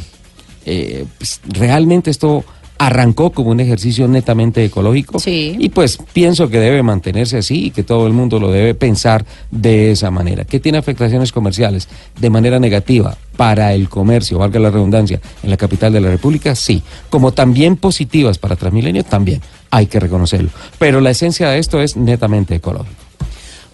[0.64, 2.44] eh, pues, realmente esto
[2.78, 5.54] arrancó como un ejercicio netamente ecológico Sí.
[5.58, 9.24] y pues pienso que debe mantenerse así y que todo el mundo lo debe pensar
[9.50, 10.44] de esa manera.
[10.44, 15.56] ¿Que tiene afectaciones comerciales de manera negativa para el comercio, valga la redundancia, en la
[15.56, 16.54] capital de la República?
[16.54, 16.82] Sí.
[17.08, 20.50] Como también positivas para Transmilenio, también hay que reconocerlo.
[20.78, 22.96] Pero la esencia de esto es netamente ecológico.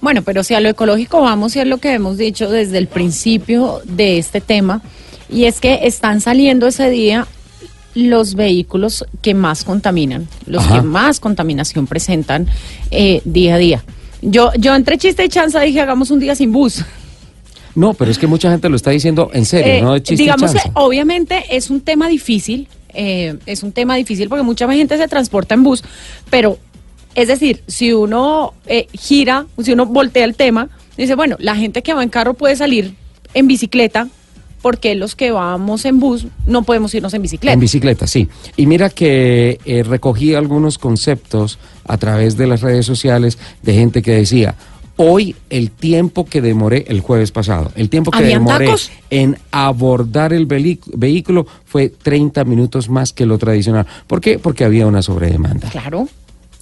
[0.00, 2.86] Bueno, pero si a lo ecológico vamos, y es lo que hemos dicho desde el
[2.86, 4.80] principio de este tema,
[5.30, 7.26] y es que están saliendo ese día
[7.94, 10.76] los vehículos que más contaminan, los Ajá.
[10.76, 12.46] que más contaminación presentan
[12.90, 13.84] eh, día a día.
[14.22, 16.84] Yo, yo entre chiste y chanza dije, hagamos un día sin bus.
[17.74, 20.14] No, pero es que mucha gente lo está diciendo en serio, Eh, no de chiste
[20.14, 20.80] y digamos que chanza.
[20.80, 25.54] obviamente es un tema difícil, eh, es un tema difícil porque mucha gente se transporta
[25.54, 25.84] en bus,
[26.30, 26.58] pero
[27.14, 31.82] es decir, si uno eh, gira, si uno voltea el tema, dice, bueno, la gente
[31.82, 32.94] que va en carro puede salir
[33.34, 34.08] en bicicleta,
[34.62, 37.52] porque los que vamos en bus no podemos irnos en bicicleta.
[37.52, 38.28] En bicicleta, sí.
[38.56, 44.02] Y mira que eh, recogí algunos conceptos a través de las redes sociales de gente
[44.02, 44.54] que decía,
[44.96, 48.90] hoy el tiempo que demoré el jueves pasado, el tiempo que ¿Habían demoré tacos?
[49.10, 53.86] en abordar el vehículo fue 30 minutos más que lo tradicional.
[54.08, 54.38] ¿Por qué?
[54.40, 55.68] Porque había una sobredemanda.
[55.70, 56.08] Claro,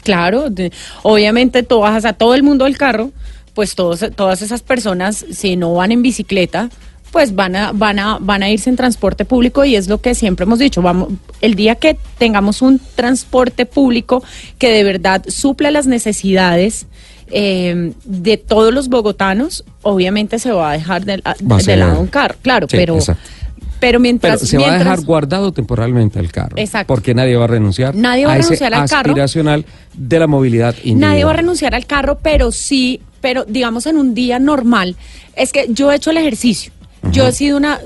[0.03, 0.51] claro.
[0.51, 0.71] de-
[1.03, 3.11] obviamente tú bajas a todo el mundo del carro,
[3.55, 6.69] pues todos, todas esas personas, si no van en bicicleta,
[7.17, 10.15] pues van a, van a, van a irse en transporte público y es lo que
[10.15, 10.83] siempre hemos dicho.
[10.83, 11.09] Vamos,
[11.41, 14.23] el día que tengamos un transporte público
[14.59, 16.85] que de verdad suple las necesidades
[17.29, 21.99] eh, de todos los bogotanos, obviamente se va a dejar de, Va a de lado
[21.99, 23.23] un carro, claro, Sí, pero, exacto.
[23.25, 26.59] pero Pero mientras se va a dejar guardado temporalmente el carro.
[26.59, 26.93] Exacto.
[26.93, 29.09] Porque nadie va a renunciar Nadie va a renunciar al carro.
[29.09, 31.01] aspiracional de la movilidad individual.
[31.13, 34.97] Nadie va a renunciar al carro, pero sí, pero digamos en un día normal,
[35.35, 36.76] es que yo he hecho el ejercicio.
[37.13, 37.81] Yo he sido una,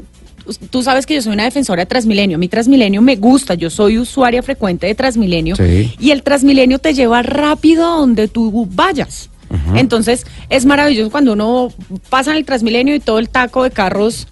[0.70, 2.36] tú sabes que yo soy una defensora de Transmilenio.
[2.36, 5.56] A mí Transmilenio me gusta, yo soy usuaria frecuente de Transmilenio.
[5.56, 5.92] Sí.
[5.98, 9.28] Y el Transmilenio te lleva rápido a donde tú vayas.
[9.74, 11.72] Entonces es maravilloso cuando uno
[12.08, 14.28] pasa en el Transmilenio y todo el taco de carros,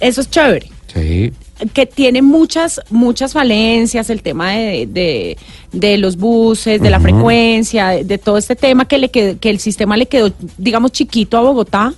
[0.00, 1.32] eso es chévere Sí.
[1.72, 5.38] que tiene muchas muchas falencias el tema de, de,
[5.72, 9.48] de los buses de la frecuencia de, de todo este tema que le quedó, que
[9.50, 11.94] el sistema le quedó digamos chiquito a Bogotá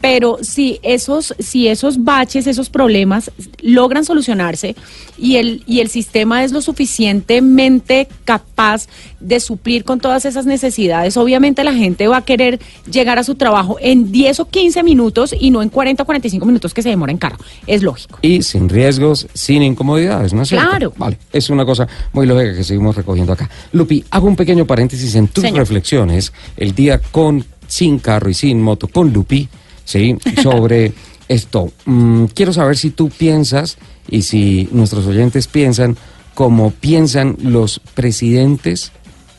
[0.00, 3.30] pero si esos si esos baches esos problemas
[3.62, 4.76] logran solucionarse
[5.16, 8.86] y el y el sistema es lo suficientemente capaz
[9.20, 13.34] de suplir con todas esas necesidades obviamente la gente va a querer llegar a su
[13.34, 16.88] trabajo en 10 o 15 minutos y no en 40 o 45 minutos que se
[16.88, 20.68] demora en carro es lógico y sin riesgos, sin incomodidades, ¿no es cierto?
[20.68, 20.92] Claro.
[20.96, 23.48] Vale, es una cosa muy lógica que seguimos recogiendo acá.
[23.72, 25.58] Lupi, hago un pequeño paréntesis en tus Señor.
[25.58, 29.48] reflexiones el día con, sin carro y sin moto, con Lupi,
[29.88, 30.18] ¿sí?
[30.42, 30.92] Sobre
[31.28, 31.72] esto.
[31.86, 33.78] Mm, quiero saber si tú piensas
[34.10, 35.96] y si nuestros oyentes piensan
[36.34, 38.92] como piensan los presidentes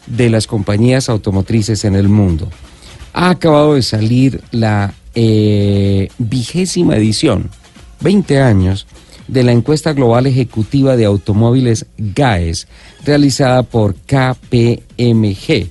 [0.08, 2.50] de las compañías automotrices en el mundo.
[3.14, 7.50] Ha acabado de salir la eh, vigésima edición,
[8.02, 8.88] 20 años,
[9.28, 12.68] de la encuesta global ejecutiva de automóviles GAES,
[13.06, 15.70] realizada por KPMG.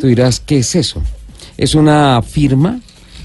[0.00, 1.02] Tú dirás, ¿qué es eso?
[1.56, 2.80] Es una firma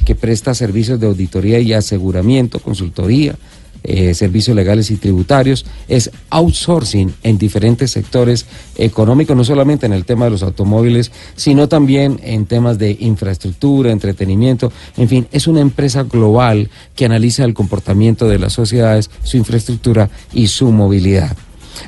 [0.07, 3.35] que presta servicios de auditoría y aseguramiento, consultoría,
[3.83, 8.45] eh, servicios legales y tributarios, es outsourcing en diferentes sectores
[8.77, 13.91] económicos, no solamente en el tema de los automóviles, sino también en temas de infraestructura,
[13.91, 19.35] entretenimiento, en fin, es una empresa global que analiza el comportamiento de las sociedades, su
[19.35, 21.35] infraestructura y su movilidad.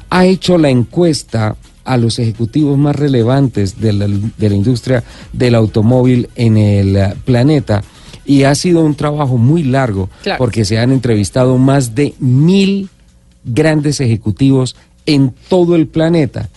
[0.09, 1.55] ha hecho la encuesta
[1.85, 7.81] a los ejecutivos más relevantes de la, industria del automóvil en el planeta
[8.29, 10.37] y ha sido un trabajo muy largo Claro.
[10.37, 12.87] porque se han entrevistado más de mil
[13.43, 14.75] grandes ejecutivos
[15.07, 16.47] en todo el planeta.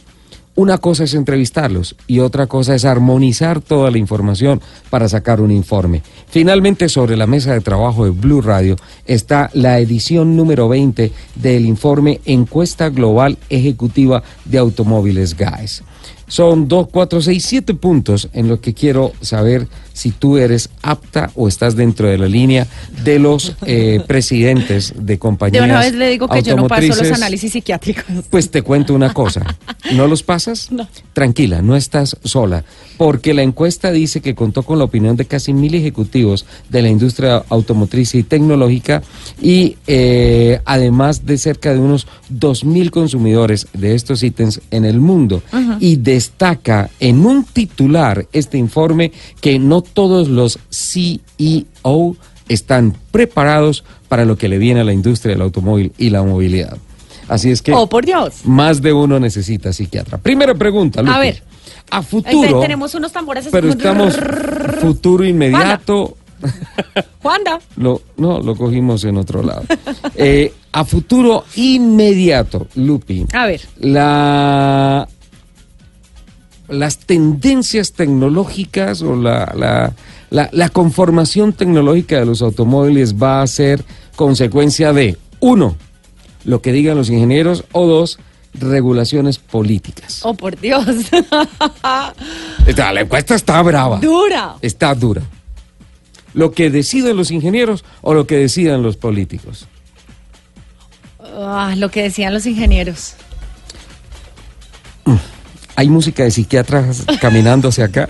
[0.55, 5.51] Una cosa es entrevistarlos y otra cosa es armonizar toda la información para sacar un
[5.51, 6.03] informe.
[6.29, 11.65] Finalmente, sobre la mesa de trabajo de Blue Radio está la edición número 20 del
[11.65, 15.85] informe Encuesta Global Ejecutiva de Automóviles GAES.
[16.27, 21.31] Son dos, cuatro, seis, siete puntos en los que quiero saber si tú eres apta
[21.35, 22.67] o estás dentro de la línea
[23.05, 26.89] de los eh, presidentes de De compañías una vez le digo que yo no paso
[26.89, 28.05] los análisis psiquiátricos.
[28.31, 29.45] Pues te cuento una cosa.
[29.93, 30.71] ¿No los pasas?
[30.73, 30.89] No.
[31.13, 32.65] Tranquila, no estás sola.
[32.97, 36.89] Porque la encuesta dice que contó con la opinión de casi mil ejecutivos de la
[36.89, 39.03] industria automotriz y tecnológica
[39.41, 44.99] y eh, además de cerca de unos dos mil consumidores de estos ítems en el
[45.01, 45.43] mundo.
[45.79, 52.17] Y destaca en un titular este informe que no todos los CEO
[52.49, 56.77] están preparados para lo que le viene a la industria del automóvil y la movilidad.
[57.29, 58.43] Así es que Oh, por Dios.
[58.45, 60.19] más de uno necesita psiquiatra.
[60.19, 61.13] Primera pregunta, Lupe.
[61.15, 61.43] A ver.
[61.91, 63.49] A Ahí futuro, tenemos unos tambores.
[63.51, 64.17] pero estamos
[64.81, 66.17] futuro inmediato.
[67.23, 67.61] Juanda.
[67.77, 69.63] Lo, no, lo cogimos en otro lado.
[70.17, 73.27] Eh, a futuro inmediato, Lupi.
[73.33, 73.61] A ver.
[73.81, 75.09] La,
[76.73, 79.93] las tendencias tecnológicas o la, la,
[80.31, 83.85] la, la conformación tecnológica de los automóviles va a ser
[84.17, 85.77] consecuencia de, uno,
[86.45, 88.19] lo que digan los ingenieros, o dos,
[88.55, 90.21] regulaciones políticas.
[90.25, 90.87] Oh, por Dios.
[92.77, 93.99] La encuesta está brava.
[93.99, 94.57] Dura.
[94.61, 95.23] Está dura.
[96.35, 99.67] Lo que deciden los ingenieros o lo que decidan los políticos.
[101.21, 103.15] Ah, lo que decían los ingenieros.
[105.75, 108.09] Hay música de psiquiatras caminando hacia acá.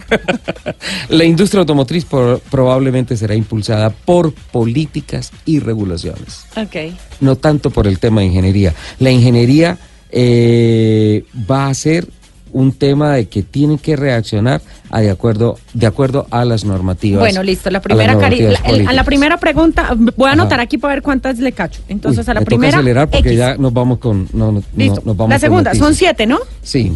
[1.09, 6.95] La industria automotriz por- probablemente será impulsada por políticas y regulaciones, Ok.
[7.21, 8.75] no tanto por el tema de ingeniería.
[8.99, 9.79] La ingeniería
[10.11, 12.07] eh, va a ser
[12.53, 17.21] un tema de que tiene que reaccionar a de acuerdo de acuerdo a las normativas.
[17.21, 17.71] Bueno, listo.
[17.71, 20.63] La a primera, normativas la, el- a la primera pregunta, voy a anotar Ajá.
[20.65, 21.81] aquí para ver cuántas le cacho.
[21.89, 22.73] Entonces, Uy, a la me primera.
[22.73, 23.39] toca acelerar porque X.
[23.39, 25.01] ya nos vamos con no, no, Listo.
[25.05, 26.41] nos vamos la segunda, son siete, ¿no?
[26.63, 26.93] Sí.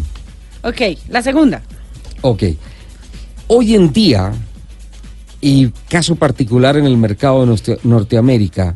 [0.63, 1.61] Ok, la segunda.
[2.21, 2.43] Ok.
[3.47, 4.31] Hoy en día,
[5.39, 8.75] y caso particular en el mercado de Norte- Norteamérica,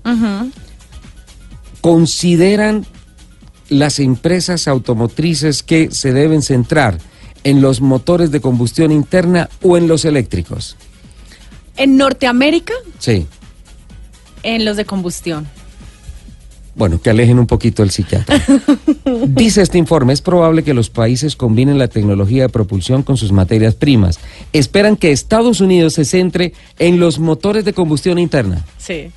[1.81, 2.85] consideran
[3.69, 6.97] las empresas automotrices que se deben centrar
[7.43, 10.77] en los motores de combustión interna o en los eléctricos.
[11.77, 13.25] En Norteamérica, Sí.
[14.43, 15.47] en los de combustión.
[16.75, 18.41] Bueno, que alejen un poquito el psiquiatra.
[19.27, 23.31] Dice este informe, es probable que los países combinen la tecnología de propulsión con sus
[23.31, 24.19] materias primas.
[24.53, 29.11] Esperan que Estados Unidos se centre en los motores de combustión interna, Sí.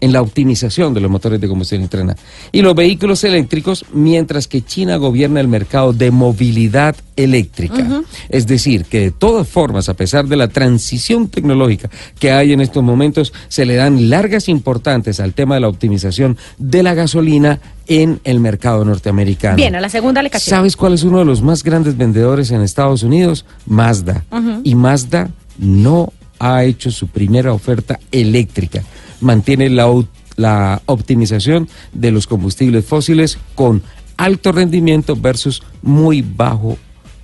[0.00, 2.16] En la optimización de los motores de combustión interna,
[2.52, 8.02] y los vehículos eléctricos, mientras que China gobierna el mercado de movilidad eléctrica.
[8.28, 12.60] Es decir, que de todas formas, a pesar de la transición tecnológica que hay en
[12.60, 17.60] estos momentos, se le dan largas importantes al tema de la optimización de la gasolina
[17.86, 19.56] en el mercado norteamericano.
[19.56, 20.50] Bien, a la segunda le caché.
[20.50, 23.44] ¿Sabes cuál es uno de los más grandes vendedores en Estados Unidos?
[23.66, 24.24] Mazda.
[24.64, 28.82] Y Mazda no ha hecho su primera oferta eléctrica.
[29.20, 29.88] Mantiene la,
[30.36, 33.82] la optimización de los combustibles fósiles con
[34.16, 36.76] alto rendimiento versus muy bajo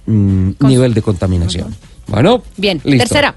[0.06, 1.74] mm, nivel de contaminación.
[2.06, 3.04] Bueno, Bien, listo.
[3.04, 3.34] tercera.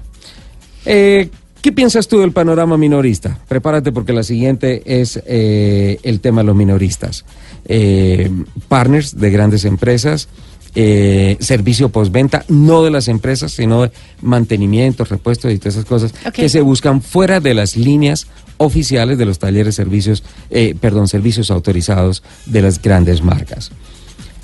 [0.84, 1.28] Eh,
[1.60, 3.38] ¿Qué piensas tú del panorama minorista?
[3.46, 7.26] Prepárate porque la siguiente es eh, el tema de los minoristas.
[7.66, 8.30] Eh,
[8.68, 10.30] partners de grandes empresas,
[10.74, 16.14] eh, servicio postventa, no de las empresas, sino de mantenimiento, repuestos y todas esas cosas
[16.32, 18.26] que se buscan fuera de las líneas
[18.58, 23.70] oficiales de los talleres servicios, eh, perdón, servicios autorizados de las grandes marcas.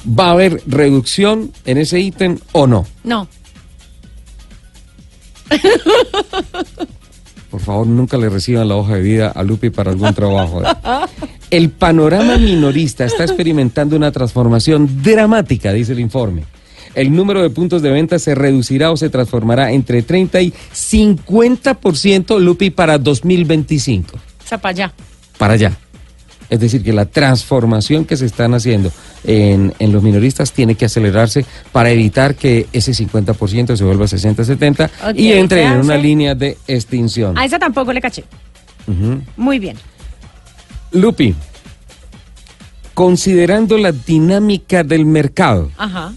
[0.07, 2.87] ¿Va a haber reducción en ese ítem o no?
[3.05, 3.29] No.
[7.51, 10.63] Por favor, nunca le reciban la hoja de vida a Lupi para algún trabajo.
[11.51, 16.45] El panorama minorista está experimentando una transformación dramática, dice el informe.
[16.95, 22.41] El número de puntos de venta se reducirá o se transformará entre 30 y 50%
[22.41, 24.17] Lupi para 2025.
[24.17, 24.93] O sea, para allá.
[25.37, 25.77] Para allá.
[26.49, 28.93] Es decir, que la transformación que se están haciendo
[29.25, 34.91] en, en los minoristas tiene que acelerarse para evitar que ese 50% se vuelva 60-70
[35.11, 37.37] Ok, y entre ¿qué en una línea de extinción.
[37.37, 38.25] A esa tampoco le caché.
[39.37, 39.77] Muy bien.
[40.97, 41.35] Lupi,
[42.95, 46.13] considerando la dinámica del mercado Ajá.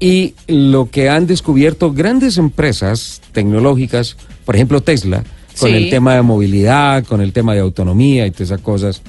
[0.00, 5.22] y lo que han descubierto grandes empresas tecnológicas, por ejemplo Tesla,
[5.58, 5.76] con Sí.
[5.76, 9.02] el tema de movilidad, con el tema de autonomía y todas esas cosas,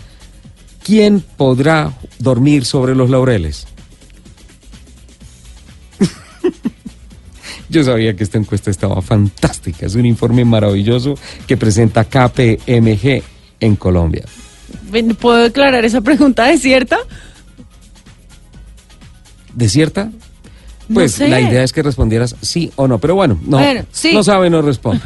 [0.84, 3.68] ¿quién podrá dormir sobre los laureles?
[7.70, 9.86] Yo sabía que esta encuesta estaba fantástica.
[9.86, 13.22] Es un informe maravilloso que presenta KPMG
[13.60, 14.26] en Colombia.
[15.20, 16.98] ¿Puedo declarar esa pregunta es cierta?
[19.54, 20.06] ¿Desierta?
[20.88, 21.28] No Pues sé.
[21.28, 23.00] la idea es que respondieras sí o no.
[23.00, 24.14] Pero bueno, no, Bueno, sí.
[24.14, 25.04] no sabe, no responde.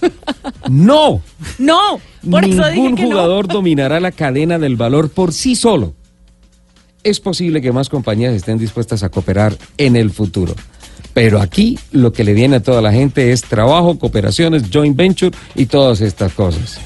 [0.68, 1.20] no.
[1.58, 2.00] No,
[2.30, 3.06] por eso dije Ningún no.
[3.08, 5.94] jugador dominará la cadena del valor por sí solo.
[7.02, 10.54] Es posible que más compañías estén dispuestas a cooperar en el futuro.
[11.14, 15.36] Pero aquí lo que le viene a toda la gente es trabajo, cooperaciones, joint venture
[15.54, 16.78] y todas estas cosas.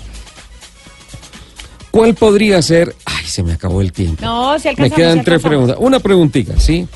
[1.92, 2.96] ¿Cuál podría ser?
[3.04, 4.24] Ay, se me acabó el tiempo.
[4.24, 4.96] No, si Me alcanzamos.
[4.96, 5.76] quedan si tres preguntas.
[5.78, 6.88] Una preguntita, ¿sí?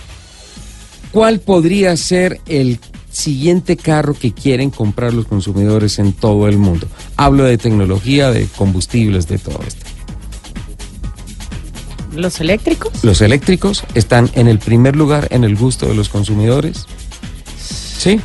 [1.12, 2.80] ¿Cuál podría ser el
[3.10, 6.88] siguiente carro que quieren comprar los consumidores en todo el mundo?
[7.16, 9.84] Hablo de tecnología, de combustibles, de todo esto.
[12.14, 13.04] ¿Los eléctricos?
[13.04, 16.86] Los eléctricos están en el primer lugar en el gusto de los consumidores.
[17.98, 18.18] ¿Sí?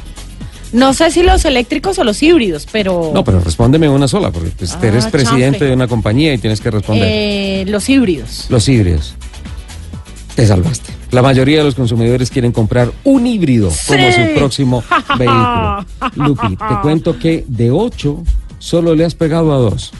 [0.74, 3.12] No sé si los eléctricos o los híbridos, pero.
[3.14, 5.68] No, pero respóndeme una sola, porque pues, Ah, eres presidente chanfle.
[5.68, 7.08] de una compañía y tienes que responder.
[7.12, 8.46] eh, los híbridos.
[8.50, 9.16] Los híbridos.
[10.36, 10.94] Te salvaste.
[11.12, 14.82] La mayoría de los consumidores quieren comprar un híbrido como su próximo
[15.20, 15.86] vehículo.
[16.16, 18.24] Lupi, te cuento que de ocho
[18.58, 19.92] solo le has pegado a dos.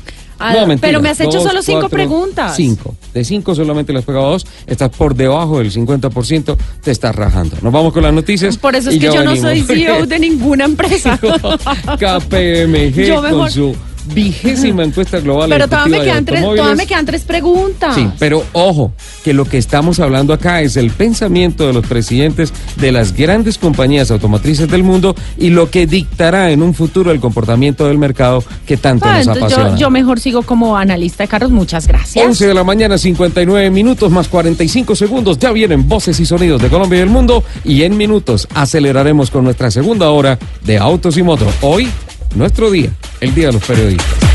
[0.42, 0.88] Ah, No, mentira.
[0.90, 2.56] pero me has hecho Dos, solo cinco cuatro, preguntas.
[2.56, 2.96] Cinco.
[3.14, 4.46] De cinco solamente le has pegado dos.
[4.66, 6.58] Estás por debajo del 50%.
[6.82, 7.58] Te estás rajando.
[7.62, 8.58] Nos vamos con las noticias.
[8.58, 11.18] Por eso es que yo no soy CEO de ninguna empresa.
[12.00, 13.76] KPMG Yo mejor- con su
[14.14, 15.50] vigésima encuesta global.
[15.50, 17.96] pero todavía me, quedan tres, todavía me quedan tres preguntas.
[17.96, 18.94] Sí, pero ojo,
[19.24, 23.58] que lo que estamos hablando acá es el pensamiento de los presidentes de las grandes
[23.58, 28.44] compañías automotrices del mundo y lo que dictará en un futuro el comportamiento del mercado
[28.66, 29.72] que tanto Ah, nos apasiona.
[29.72, 31.52] yo, yo mejor sigo como analista de carros.
[31.52, 32.26] Muchas gracias.
[32.26, 35.38] 11 de la mañana, 59 minutos más 45 segundos.
[35.40, 37.44] Ya vienen voces y sonidos de Colombia y del mundo.
[37.64, 41.54] Y en minutos aceleraremos con nuestra segunda hora de Autos y Motos.
[41.62, 41.88] Hoy,
[42.36, 44.31] nuestro día, el Día de los Periodistas.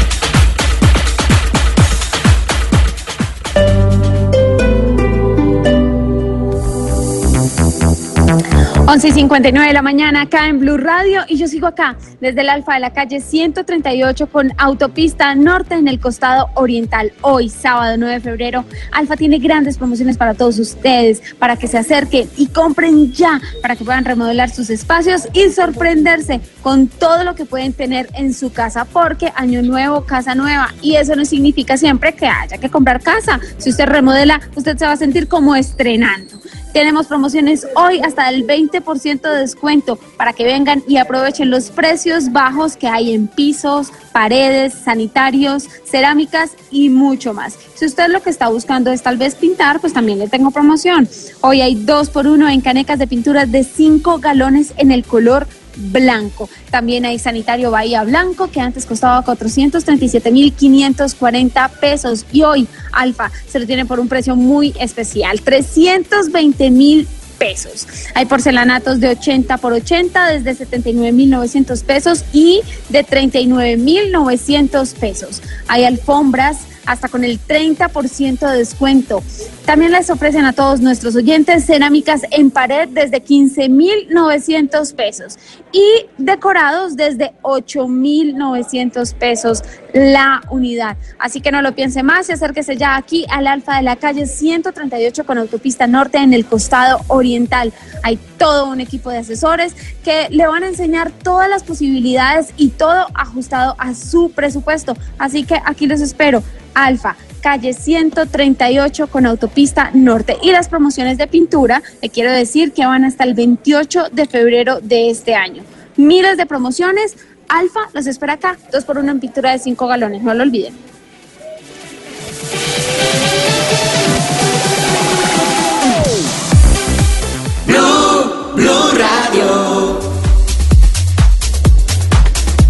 [8.89, 12.43] 11 y 59 de la mañana acá en Blue Radio y yo sigo acá desde
[12.43, 17.13] el Alfa de la calle 138 con Autopista Norte en el costado oriental.
[17.21, 21.79] Hoy, sábado 9 de febrero, Alfa tiene grandes promociones para todos ustedes, para que se
[21.79, 27.35] acerquen y compren ya, para que puedan remodelar sus espacios y sorprenderse con todo lo
[27.35, 31.77] que pueden tener en su casa, porque año nuevo, casa nueva y eso no significa
[31.77, 33.41] siempre que haya que comprar casa.
[33.59, 36.37] Si usted remodela, usted se va a sentir como estrenando.
[36.77, 42.33] Tenemos promociones hoy hasta el 20% de descuento para que vengan y aprovechen los precios
[42.33, 47.59] bajos que hay en pisos, paredes, sanitarios, cerámicas y mucho más.
[47.77, 51.09] Si usted lo que está buscando es tal vez pintar, pues también le tengo promoción.
[51.41, 55.47] Hoy hay dos por uno en canecas de pintura de 5 galones en el color
[55.77, 56.49] blanco.
[56.71, 63.67] También hay sanitario Bahía Blanco que antes costaba 437.540 pesos y hoy Alfa se lo
[63.67, 67.09] tiene por un precio muy especial, 320 mil
[67.39, 67.87] pesos.
[68.15, 75.43] Hay porcelanatos de 80 por 80 desde 79.900 pesos y de 39.900 pesos.
[75.69, 79.23] Hay alfombras hasta con el 30% de descuento.
[79.65, 85.39] También les ofrecen a todos nuestros oyentes cerámicas en pared desde 15.900 pesos
[85.73, 89.63] y decorados desde 8.900 pesos
[89.93, 90.97] la unidad.
[91.19, 94.27] Así que no lo piense más y acérquese ya aquí al Alfa de la calle
[94.27, 97.73] 138 con autopista norte en el costado oriental.
[98.03, 99.75] Hay todo un equipo de asesores
[100.05, 104.97] que le van a enseñar todas las posibilidades y todo ajustado a su presupuesto.
[105.19, 106.43] Así que aquí los espero.
[106.77, 110.37] Alfa, calle 138 con autopista norte.
[110.43, 114.81] Y las promociones de pintura, le quiero decir que van hasta el 28 de febrero
[114.83, 115.63] de este año.
[115.97, 117.17] Miles de promociones.
[117.49, 120.75] Alfa los espera acá, dos por uno en pintura de 5 galones, no lo olviden.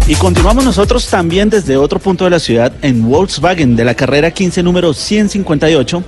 [0.09, 4.31] Y continuamos nosotros también desde otro punto de la ciudad, en Volkswagen, de la carrera
[4.31, 6.01] 15, número 158.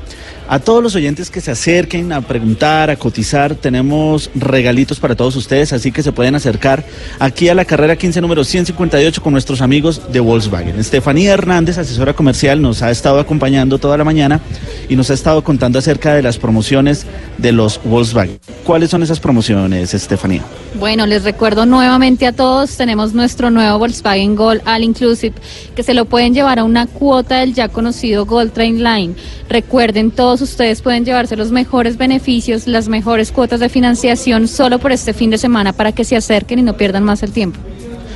[0.51, 5.35] A todos los oyentes que se acerquen a preguntar, a cotizar, tenemos regalitos para todos
[5.35, 6.83] ustedes, así que se pueden acercar
[7.19, 10.79] aquí a la carrera 15 número 158 con nuestros amigos de Volkswagen.
[10.79, 14.41] Estefanía Hernández, asesora comercial, nos ha estado acompañando toda la mañana
[14.89, 17.05] y nos ha estado contando acerca de las promociones
[17.37, 18.39] de los Volkswagen.
[18.63, 20.41] ¿Cuáles son esas promociones, Estefanía?
[20.79, 25.35] Bueno, les recuerdo nuevamente a todos, tenemos nuestro nuevo Volkswagen Gol All Inclusive,
[25.75, 29.13] que se lo pueden llevar a una cuota del ya conocido Gold Train Line.
[29.47, 34.91] Recuerden, todos ustedes pueden llevarse los mejores beneficios, las mejores cuotas de financiación solo por
[34.91, 37.59] este fin de semana para que se acerquen y no pierdan más el tiempo.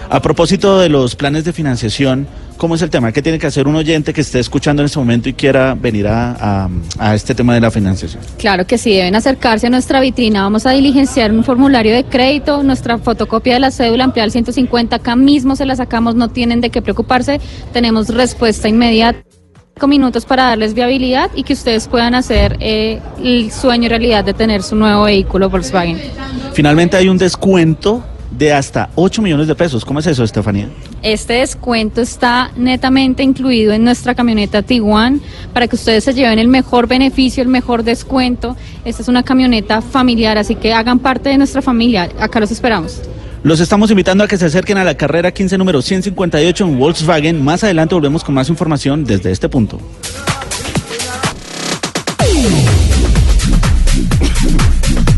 [0.10, 3.12] A propósito de los planes de financiación, ¿cómo es el tema?
[3.12, 6.08] ¿Qué tiene que hacer un oyente que esté escuchando en este momento y quiera venir
[6.08, 6.70] a, a-
[7.00, 8.22] a este tema de la financiación?
[8.38, 10.44] Claro que sí, deben acercarse a nuestra vitrina.
[10.44, 14.98] Vamos a diligenciar un formulario de crédito, nuestra fotocopia de la cédula ampliada al 150.
[14.98, 17.40] Acá mismo se la sacamos, no tienen de qué preocuparse.
[17.72, 19.20] Tenemos respuesta inmediata.
[19.76, 24.36] Cinco minutos para darles viabilidad y que ustedes puedan hacer eh, el sueño realidad de
[24.36, 26.00] tener su nuevo vehículo Volkswagen.
[26.54, 29.84] Finalmente hay un descuento de hasta 8 millones de pesos.
[29.84, 30.70] ¿Cómo es eso, Estefanía?
[31.02, 35.22] Este descuento está netamente incluido en nuestra camioneta Tiguan
[35.54, 38.56] para que ustedes se lleven el mejor beneficio, el mejor descuento.
[38.86, 42.10] Esta es una camioneta familiar, así que hagan parte de nuestra familia.
[42.20, 43.02] Acá los esperamos.
[43.44, 47.44] Los estamos invitando a que se acerquen a la carrera 15 número 158 en Volkswagen.
[47.44, 49.82] Más adelante volvemos con más información desde este punto.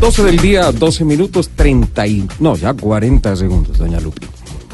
[0.00, 2.28] Doce del día, 12 minutos, 30 y...
[2.40, 4.26] No, ya 40 segundos, doña Lupi.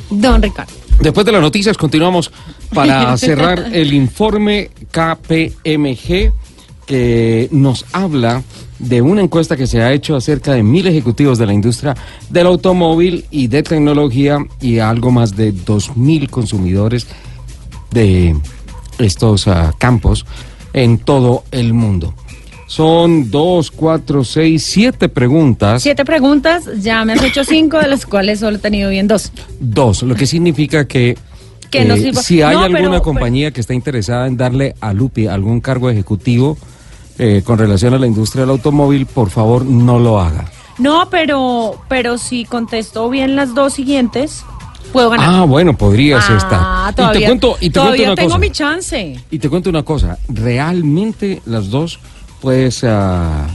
[0.08, 0.72] Don Ricardo.
[1.00, 2.32] Después de las noticias continuamos
[2.72, 6.32] para cerrar el informe KPMG
[6.86, 8.42] que nos habla
[8.78, 11.96] de una encuesta que se ha hecho acerca de mil ejecutivos de la industria
[12.30, 17.06] del automóvil y de tecnología y algo más de dos mil consumidores
[17.92, 18.36] de
[18.98, 20.26] estos ah, campos
[20.72, 22.14] en todo el mundo.
[22.66, 25.82] Son dos, cuatro, seis, siete preguntas.
[25.82, 29.30] Siete preguntas, ya me has hecho cinco, de las cuales solo he tenido bien dos.
[29.60, 31.18] Dos, lo que significa que,
[31.78, 34.74] eh, Que no sirva- si hay No, alguna pero- compañía que está interesada en darle
[34.80, 36.56] a Lupi algún cargo ejecutivo
[37.18, 40.44] eh, con relación a la industria del automóvil, por favor no lo haga.
[40.78, 44.44] No, pero, pero si contesto bien las dos siguientes,
[44.92, 45.28] puedo ganar.
[45.30, 46.94] Ah, bueno, podrías Ah, estar.
[46.94, 48.38] todavía, y te cuento, y te todavía cuento una tengo cosa.
[48.38, 49.20] mi chance.
[49.30, 51.98] Y te cuento una cosa, realmente las dos
[52.40, 53.46] puedes, ah,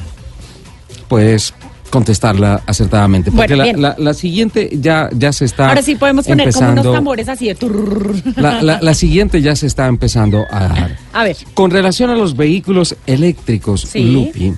[1.07, 1.53] puedes
[1.90, 3.32] contestarla acertadamente.
[3.32, 6.72] Porque Bueno, la, la- la siguiente ya, ya se está Ahora sí podemos poner como
[6.72, 8.16] unos tambores así de turr.
[8.36, 10.98] La, la- la siguiente ya se está empezando a dar.
[11.14, 14.04] A ver, Con relación a los vehículos eléctricos, Sí.
[14.04, 14.54] Lupi,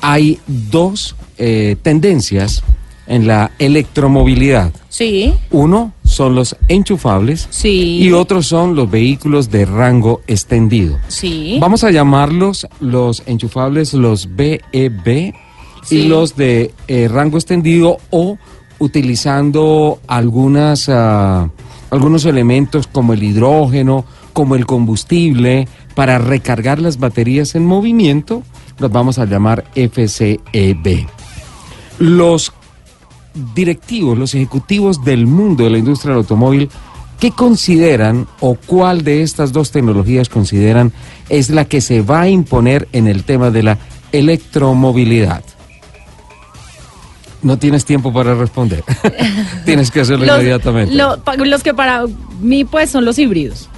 [0.00, 2.62] hay dos eh, tendencias
[3.06, 4.72] en la electromovilidad.
[4.88, 7.98] sí, Uno son los enchufables Sí.
[8.02, 10.98] y otros son los vehículos de rango extendido.
[11.08, 11.58] sí.
[11.60, 15.32] Vamos a llamarlos los enchufables, los BEB
[15.82, 15.98] Sí.
[15.98, 18.38] y los de eh, rango extendido o
[18.80, 21.48] utilizando algunas, ah,
[21.90, 28.42] algunos elementos como el hidrógeno, como el combustible, para recargar las baterías en movimiento,
[28.78, 31.06] los vamos a llamar FCEB.
[31.98, 32.52] Los
[33.54, 36.70] directivos, los ejecutivos del mundo de la industria del automóvil,
[37.18, 40.92] ¿qué consideran o cuál de estas dos tecnologías consideran
[41.28, 43.78] es la que se va a imponer en el tema de la
[44.12, 45.44] electromovilidad?
[47.42, 48.84] No tienes tiempo para responder.
[49.64, 50.94] Tienes que hacerlo Los, inmediatamente.
[50.94, 52.04] lo- los que para
[52.40, 53.68] mí pues son los híbridos.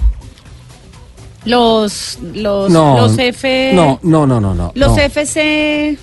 [1.45, 3.71] Los, los, no, los F...
[3.75, 4.71] no, no, no, no, no.
[4.75, 4.97] Los no.
[4.97, 5.97] FC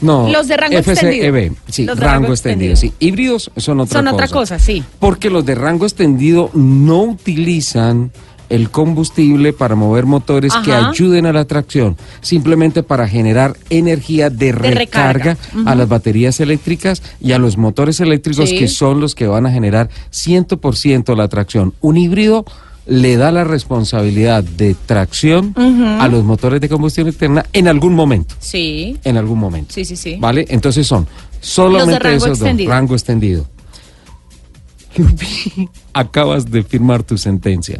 [0.00, 1.26] No, Los de rango extendido.
[1.34, 2.96] FCEB, sí, Los de rango, rango extendido, extendido.
[2.98, 3.06] sí.
[3.06, 4.14] Híbridos son otra son cosa.
[4.14, 4.82] otra cosa, sí.
[4.98, 8.10] Porque los de rango extendido no utilizan
[8.48, 14.52] el combustible para mover motores que ayuden a la tracción, simplemente para generar energía de,
[14.52, 18.58] recarga, a las baterías eléctricas y a los motores eléctricos Sí.
[18.58, 21.74] que son los que van a generar 100% la tracción.
[21.80, 22.44] Un híbrido
[22.86, 25.52] le da la responsabilidad de tracción
[26.00, 29.74] a los motores de combustión externa en algún momento Sí, en algún momento.
[29.74, 30.16] sí, sí, sí.
[30.20, 30.46] ¿Vale?
[30.48, 31.06] Entonces son
[31.40, 32.68] solamente rango esos extendido.
[32.70, 33.46] dos, rango extendido.
[34.96, 37.78] Lupi, acabas de firmar tu sentencia.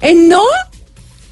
[0.00, 0.42] ¿Eh, no?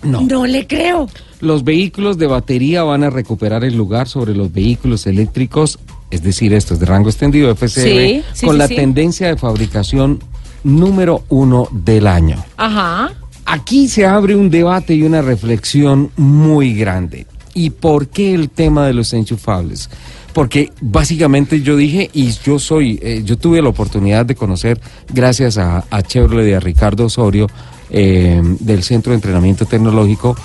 [0.03, 0.21] No.
[0.23, 1.09] No le creo.
[1.41, 5.79] Los vehículos de batería van a recuperar el lugar sobre los vehículos eléctricos,
[6.11, 10.21] es decir, estos de rango extendido, FCB, Sí, sí, con sí, la tendencia de fabricación
[10.65, 12.43] número uno del año.
[12.57, 13.13] Ajá.
[13.45, 17.27] Aquí se abre un debate y una reflexión muy grande.
[17.55, 19.89] ¿Y por qué el tema de los enchufables?
[20.33, 24.81] Porque básicamente yo dije, y yo soy, eh, yo tuve la oportunidad de conocer,
[25.13, 27.47] gracias a, a Chevrolet y a Ricardo Osorio,
[27.91, 30.37] eh, del Centro de Entrenamiento Tecnológico,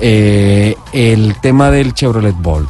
[0.00, 2.68] eh, el tema del Chevrolet Bolt.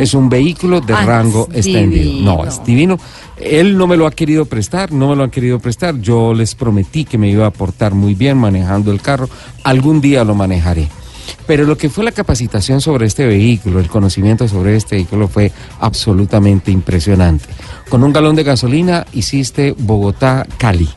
[0.00, 2.04] Es un vehículo de Ah, rango es extendido.
[2.04, 2.36] divino.
[2.38, 2.98] No, es divino.
[3.36, 6.00] Él no me lo ha querido prestar, no me lo han querido prestar.
[6.00, 9.28] Yo les prometí que me iba a portar muy bien manejando el carro.
[9.62, 10.88] Algún día lo manejaré.
[11.46, 15.52] Pero lo que fue la capacitación sobre este vehículo, el conocimiento sobre este vehículo fue
[15.78, 17.44] absolutamente impresionante.
[17.88, 20.88] Con un galón de gasolina hiciste Bogotá-Cali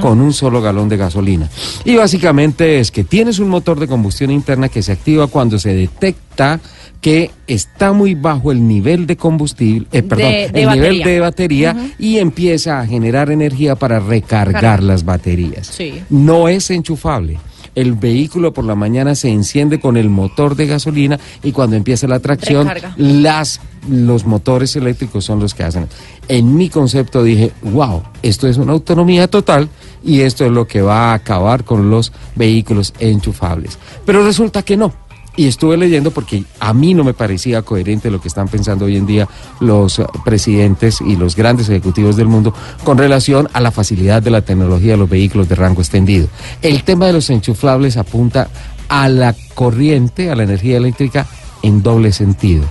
[0.00, 1.48] con un solo galón de gasolina.
[1.84, 5.74] Y básicamente es que tienes un motor de combustión interna que se activa cuando se
[5.74, 6.60] detecta
[7.00, 11.06] que está muy bajo el nivel de combustible, eh, perdón, De- de el nivel batería.
[11.06, 14.82] de batería y empieza a generar energía para recargar Cargar.
[14.82, 15.68] las baterías.
[15.68, 16.02] Sí.
[16.10, 17.38] No es enchufable.
[17.78, 22.08] El vehículo por la mañana se enciende con el motor de gasolina y cuando empieza
[22.08, 22.92] la tracción, Recarga.
[22.96, 25.86] las, los motores eléctricos son los que hacen.
[26.26, 29.68] En mi concepto dije, wow, esto es una autonomía total
[30.02, 33.78] y esto es lo que va a acabar con los vehículos enchufables.
[34.04, 34.92] Pero resulta que no.
[35.38, 38.96] Y estuve leyendo porque a mí no me parecía coherente lo que están pensando hoy
[38.96, 39.28] en día
[39.60, 44.42] los presidentes y los grandes ejecutivos del mundo con relación a la facilidad de la
[44.42, 46.26] tecnología de los vehículos de rango extendido.
[46.60, 48.48] El tema de los enchufables apunta
[48.88, 51.24] a la corriente, a la energía eléctrica
[51.62, 52.64] en doble sentido.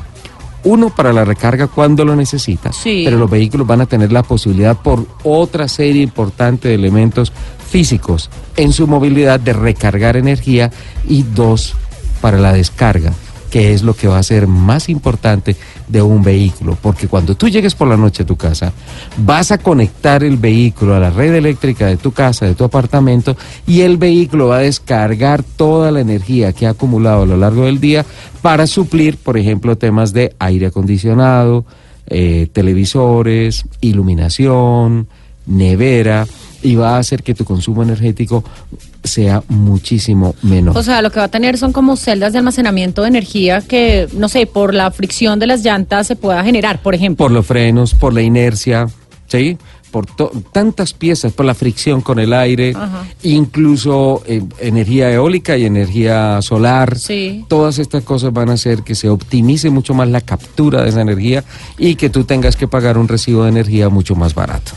[0.65, 3.03] Uno para la recarga cuando lo necesita, Sí.
[3.05, 7.31] pero los vehículos van a tener la posibilidad por otra serie importante de elementos
[7.69, 10.69] físicos en su movilidad de recargar energía
[11.07, 11.73] y dos
[12.17, 13.13] para la descarga,
[13.49, 15.55] que es lo que va a ser más importante
[15.87, 18.73] de un vehículo, porque cuando tú llegues por la noche a tu casa,
[19.17, 23.37] vas a conectar el vehículo a la red eléctrica de tu casa, de tu apartamento,
[23.65, 27.65] y el vehículo va a descargar toda la energía que ha acumulado a lo largo
[27.65, 28.05] del día
[28.41, 31.65] para suplir, por ejemplo, temas de aire acondicionado,
[32.07, 35.07] eh, televisores, iluminación,
[35.45, 36.27] nevera,
[36.61, 38.43] y va a hacer que tu consumo energético
[39.03, 40.77] sea muchísimo menor.
[40.77, 44.07] O sea, lo que va a tener son como celdas de almacenamiento de energía que,
[44.13, 47.25] no sé, por la fricción de las llantas se pueda generar, por ejemplo.
[47.25, 48.87] por los frenos, por la inercia,
[49.27, 49.57] ¿sí?
[49.91, 50.05] Por
[50.51, 53.05] tantas piezas, por la fricción con el aire, Ajá.
[53.23, 56.97] incluso eh, energía eólica y energía solar.
[56.99, 57.45] Sí.
[57.47, 61.01] Todas estas cosas van a hacer que se optimice mucho más la captura de esa
[61.01, 61.43] energía
[61.77, 64.73] y que tú tengas que pagar un recibo de energía mucho más barato.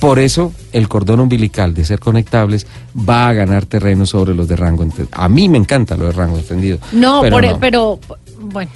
[0.00, 2.66] Por eso el cordón umbilical de ser conectables
[2.96, 5.16] va a ganar terreno sobre los de rango extendido.
[5.18, 6.78] A mí me encanta lo de rango extendido.
[6.92, 7.60] No, pero por- e, no.
[7.60, 7.98] pero,
[8.40, 8.70] bueno.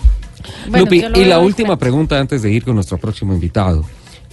[0.69, 3.85] Bueno, Lupi, y la última pregunta antes de ir con nuestro próximo invitado.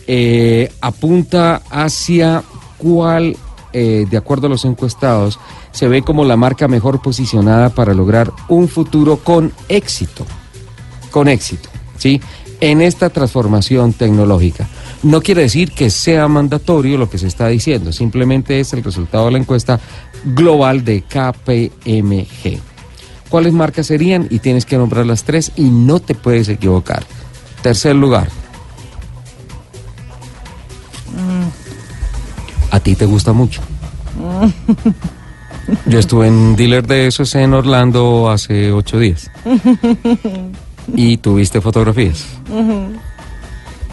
[0.07, 2.41] Eh, apunta hacia
[2.77, 3.35] cuál,
[3.73, 5.37] eh, de acuerdo a los encuestados,
[5.71, 10.25] se ve como la marca mejor posicionada para lograr un futuro con éxito.
[11.11, 11.67] Con éxito,
[11.97, 12.21] ¿sí?
[12.59, 14.67] En esta transformación tecnológica.
[15.03, 19.25] No quiere decir que sea mandatorio lo que se está diciendo, simplemente es el resultado
[19.25, 19.79] de la encuesta
[20.23, 22.59] global de KPMG.
[23.29, 24.27] ¿Cuáles marcas serían?
[24.29, 27.03] Y tienes que nombrar las tres y no te puedes equivocar.
[27.61, 28.29] Tercer lugar.
[32.71, 33.61] A ti te gusta mucho.
[35.85, 39.29] Yo estuve en dealer de esos en Orlando hace ocho días.
[40.95, 42.25] Y tuviste fotografías.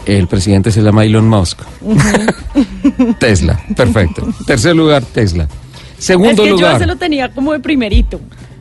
[0.05, 1.61] El presidente se llama Elon Musk.
[3.19, 4.27] Tesla, perfecto.
[4.45, 5.47] Tercer lugar, Tesla.
[5.97, 6.73] Segundo es que lugar.
[6.73, 8.19] yo se lo tenía como de primerito.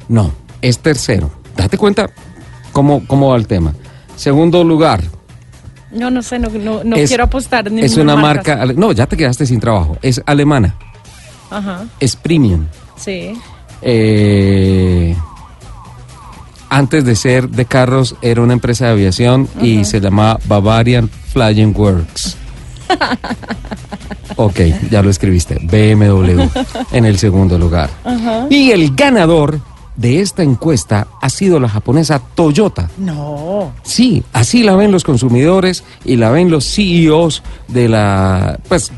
[0.09, 0.33] No,
[0.63, 1.31] es tercero.
[1.57, 2.09] Date cuenta
[2.73, 3.75] cómo, cómo va el tema.
[4.17, 5.03] Segundo lugar.
[5.93, 8.61] No, no sé, no, no, no es- quiero apostar en Es una marca.
[8.61, 9.97] ale- No, ya te quedaste sin trabajo.
[10.03, 10.75] Es alemana.
[11.51, 12.67] Ajá, Es premium.
[12.97, 13.33] sí.
[13.87, 15.15] Eh,
[16.69, 21.75] antes de ser de carros, era una empresa de aviación y se llamaba Bavarian Flying
[21.77, 22.37] Works.
[24.37, 24.61] Ok,
[24.91, 25.59] ya lo escribiste.
[25.63, 26.43] BMW
[26.93, 27.91] en el segundo lugar.
[28.51, 29.61] Y el ganador
[29.97, 32.91] de esta encuesta ha sido la japonesa Toyota.
[32.99, 33.73] No.
[33.83, 38.91] Sí, así la ven los consumidores y la ven los CEOs de la, pues,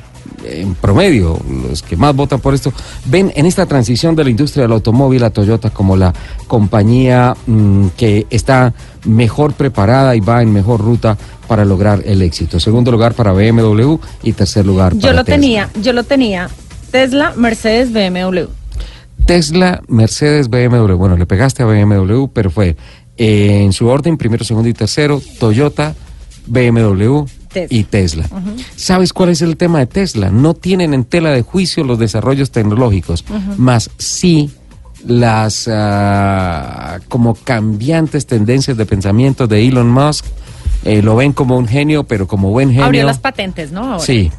[0.45, 2.73] en promedio, los que más votan por esto,
[3.07, 6.13] ven en esta transición de la industria del automóvil a Toyota como la
[6.47, 8.73] compañía mm, que está
[9.05, 11.17] mejor preparada y va en mejor ruta
[11.47, 12.61] para lograr el éxito.
[12.61, 15.35] Segundo lugar para BMW y tercer lugar para Yo lo Tesla.
[15.35, 16.49] tenía, yo lo tenía.
[16.91, 18.45] Tesla, Mercedes, BMW.
[19.27, 20.95] Tesla, Mercedes, BMW.
[20.95, 22.77] Bueno, le pegaste a BMW, pero fue
[23.17, 25.95] eh, en su orden, primero, segundo y tercero, Toyota,
[26.47, 27.25] BMW
[27.57, 27.79] Tesla.
[27.79, 28.29] y Tesla.
[28.77, 30.31] ¿Sabes cuál es el tema de Tesla?
[30.31, 33.25] No tienen en tela de juicio los desarrollos tecnológicos,
[33.57, 34.51] más sí
[35.07, 40.27] las ah, como cambiantes tendencias de pensamiento de Elon Musk.
[40.85, 42.85] Eh, lo ven como un genio, pero como buen genio.
[42.85, 43.85] Abrió las patentes, ¿no?
[43.85, 44.05] Ahora.
[44.05, 44.31] Sí,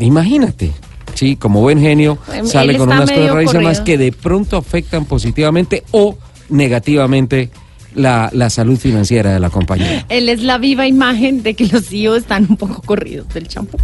[0.00, 0.72] imagínate.
[1.14, 5.84] Sí, como buen genio, Él sale con unas cosas rarísimas que de pronto afectan positivamente
[5.92, 6.16] o
[6.48, 7.50] negativamente
[7.94, 10.04] la, la salud financiera de la compañía.
[10.08, 13.78] Él es la viva imagen de que los CEO están un poco corridos del champú.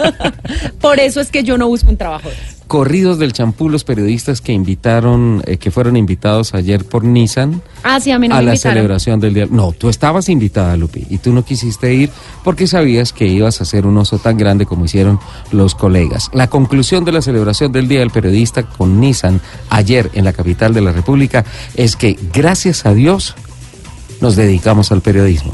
[0.80, 2.62] Por eso es que yo no busco un trabajo de eso.
[2.66, 8.00] Corridos del champú los periodistas que invitaron, eh, que fueron invitados ayer por Nissan Ah,
[8.00, 8.74] sí, a mí no a me la invitaron.
[8.76, 9.46] celebración del día.
[9.50, 12.08] No, tú estabas invitada, Lupi, y tú no quisiste ir
[12.44, 16.30] porque sabías que ibas a hacer un oso tan grande como hicieron los colegas.
[16.32, 20.72] La conclusión de la celebración del Día del Periodista con Nissan ayer en la capital
[20.72, 21.44] de la República
[21.74, 23.34] es que, gracias a Dios,
[24.22, 25.52] nos dedicamos al periodismo.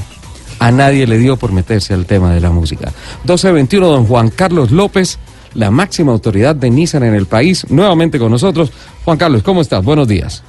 [0.61, 2.93] A nadie le dio por meterse al tema de la música.
[3.25, 5.19] 1221, don Juan Carlos López,
[5.55, 8.71] la máxima autoridad de Nissan en el país, nuevamente con nosotros.
[9.05, 9.83] Juan Carlos, ¿cómo estás?
[9.83, 10.45] Buenos días.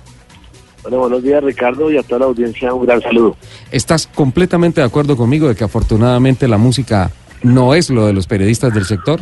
[0.84, 3.36] Bueno, buenos días Ricardo y a toda la audiencia un gran saludo.
[3.72, 7.12] ¿Estás completamente de acuerdo conmigo de que afortunadamente la música
[7.44, 9.20] no es lo de los periodistas del sector?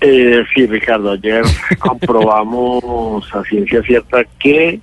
[0.00, 1.42] Eh, sí, Ricardo, ayer
[1.78, 4.80] comprobamos a ciencia cierta que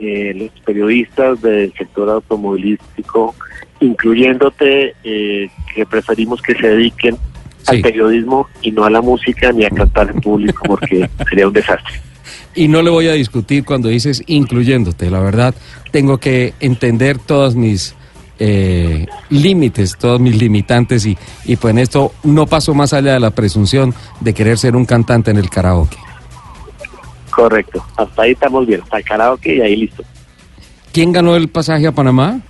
[0.00, 3.34] eh, los periodistas del sector automovilístico,
[3.80, 7.16] incluyéndote, eh, que preferimos que se dediquen
[7.62, 7.76] Sí.
[7.76, 11.52] al periodismo y no a la música ni a cantar en público porque sería un
[11.52, 11.92] desastre.
[12.54, 15.10] Y no le voy a discutir cuando dices incluyéndote.
[15.10, 15.54] La verdad,
[15.90, 17.94] tengo que entender todos mis
[18.38, 23.20] eh, límites, todos mis limitantes y, y pues en esto no paso más allá de
[23.20, 25.98] la presunción de querer ser un cantante en el karaoke.
[27.30, 30.02] Correcto, hasta ahí estamos bien, hasta el karaoke y ahí listo.
[30.92, 32.40] ¿Quién ganó el pasaje a Panamá?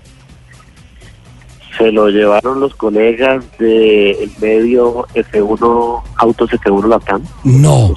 [1.77, 7.23] Se lo llevaron los colegas del medio F1, Autos F1 Latam.
[7.45, 7.95] No.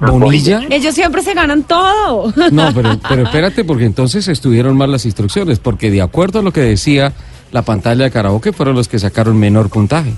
[0.00, 0.62] ¿Bonilla?
[0.68, 2.32] Ellos siempre se ganan todo.
[2.50, 6.52] No, pero, pero espérate, porque entonces estuvieron mal las instrucciones, porque de acuerdo a lo
[6.52, 7.12] que decía
[7.52, 10.12] la pantalla de karaoke, fueron los que sacaron menor puntaje.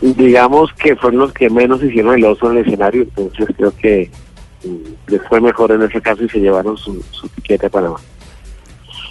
[0.00, 4.10] digamos que fueron los que menos hicieron el oso en el escenario, entonces creo que
[5.06, 7.96] les fue mejor en ese caso y se llevaron su, su tiquete a Panamá.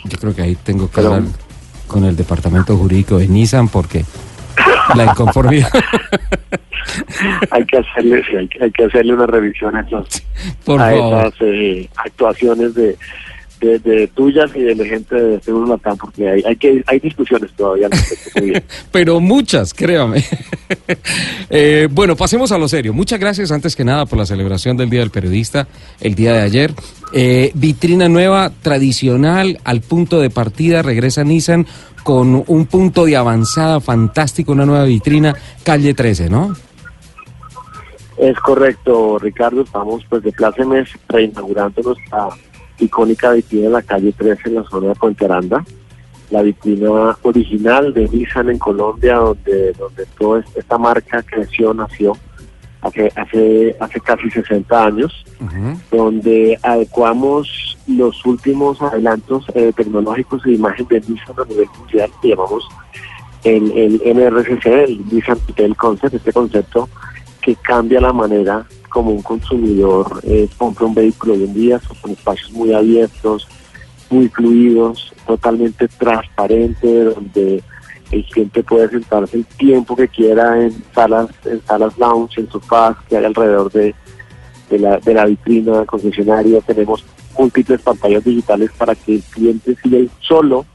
[0.05, 1.29] Yo creo que ahí tengo que Pero- hablar
[1.87, 4.05] con el departamento jurídico de Nissan, porque
[4.95, 5.69] la inconformidad.
[7.51, 10.23] hay que hacerle hay, que- hay que hacerle una revisión a, esas-
[10.65, 11.27] Por a favor.
[11.27, 12.97] esas eh, actuaciones de,
[13.59, 16.99] de, de tuyas y de la gente de F1 Latam, porque hay, hay que hay
[16.99, 17.87] discusiones todavía.
[17.87, 18.61] al respecto.
[18.91, 20.23] Pero muchas, créame.
[21.51, 22.93] Eh, bueno, pasemos a lo serio.
[22.93, 25.67] Muchas gracias antes que nada por la celebración del Día del Periodista,
[25.99, 26.73] el día de ayer.
[27.11, 31.65] Eh, vitrina nueva, tradicional, al punto de partida, regresa Nissan
[32.03, 36.55] con un punto de avanzada fantástico, una nueva vitrina, calle 13, ¿no?
[38.17, 39.61] Es correcto, Ricardo.
[39.61, 42.27] Estamos pues de plácemes reinaugurando nuestra
[42.79, 45.63] icónica vitrina en la calle 13 en la zona de Puente Aranda.
[46.31, 52.15] La vitrina original de Nissan en Colombia, donde, donde toda es- esta marca creció, nació
[52.81, 55.25] hace, hace, hace casi 60 años,
[55.91, 62.27] donde adecuamos los últimos adelantos eh, tecnológicos de imagen de Nissan a nivel mundial que
[62.29, 62.67] llamamos
[63.43, 66.87] el, el NRCC, el Nissan Retail Concept, este concepto
[67.41, 72.11] que cambia la manera como un consumidor eh, compra un vehículo hoy en día, son
[72.11, 73.47] espacios muy abiertos,
[74.09, 77.63] muy fluidos, totalmente transparente, donde
[78.11, 82.97] el cliente puede sentarse el tiempo que quiera en salas, en salas lounge, en sofás
[83.07, 83.93] que hay alrededor de,
[84.71, 86.61] la, de la vitrina del concesionario.
[86.65, 87.05] Tenemos
[87.37, 90.65] múltiples pantallas digitales para que el cliente, si él solo,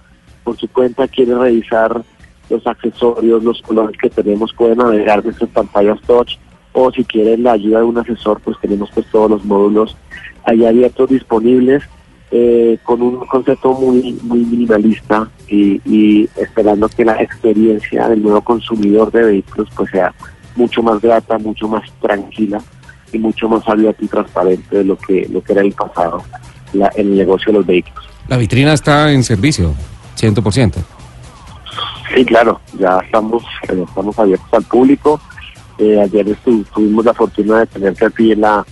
[0.44, 2.02] por su cuenta, quiere revisar
[2.50, 6.36] los accesorios, los colores que tenemos, puede navegar nuestras pantallas touch
[6.74, 9.96] o si quiere la ayuda de un asesor, pues tenemos pues todos los módulos
[10.44, 11.82] ahí abiertos disponibles
[12.30, 18.42] eh, con un concepto muy muy minimalista y, y esperando que la experiencia del nuevo
[18.42, 20.12] consumidor de vehículos pues sea
[20.56, 22.60] mucho más grata, mucho más tranquila
[23.12, 26.22] y mucho más abierta y transparente de lo que lo que era el pasado,
[26.72, 28.04] la, el negocio de los vehículos.
[28.28, 29.74] La vitrina está en servicio,
[30.18, 30.74] 100%.
[32.14, 35.20] Sí, claro, ya estamos, eh, estamos abiertos al público.
[35.78, 38.64] Eh, ayer estu- tuvimos la fortuna de tenerte aquí en la,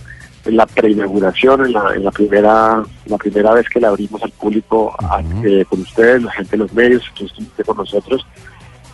[0.45, 4.31] en la preinauguración, en la, en la primera la primera vez que la abrimos al
[4.31, 8.25] público a- eh, con ustedes, la gente de los medios, tú estuviste con nosotros.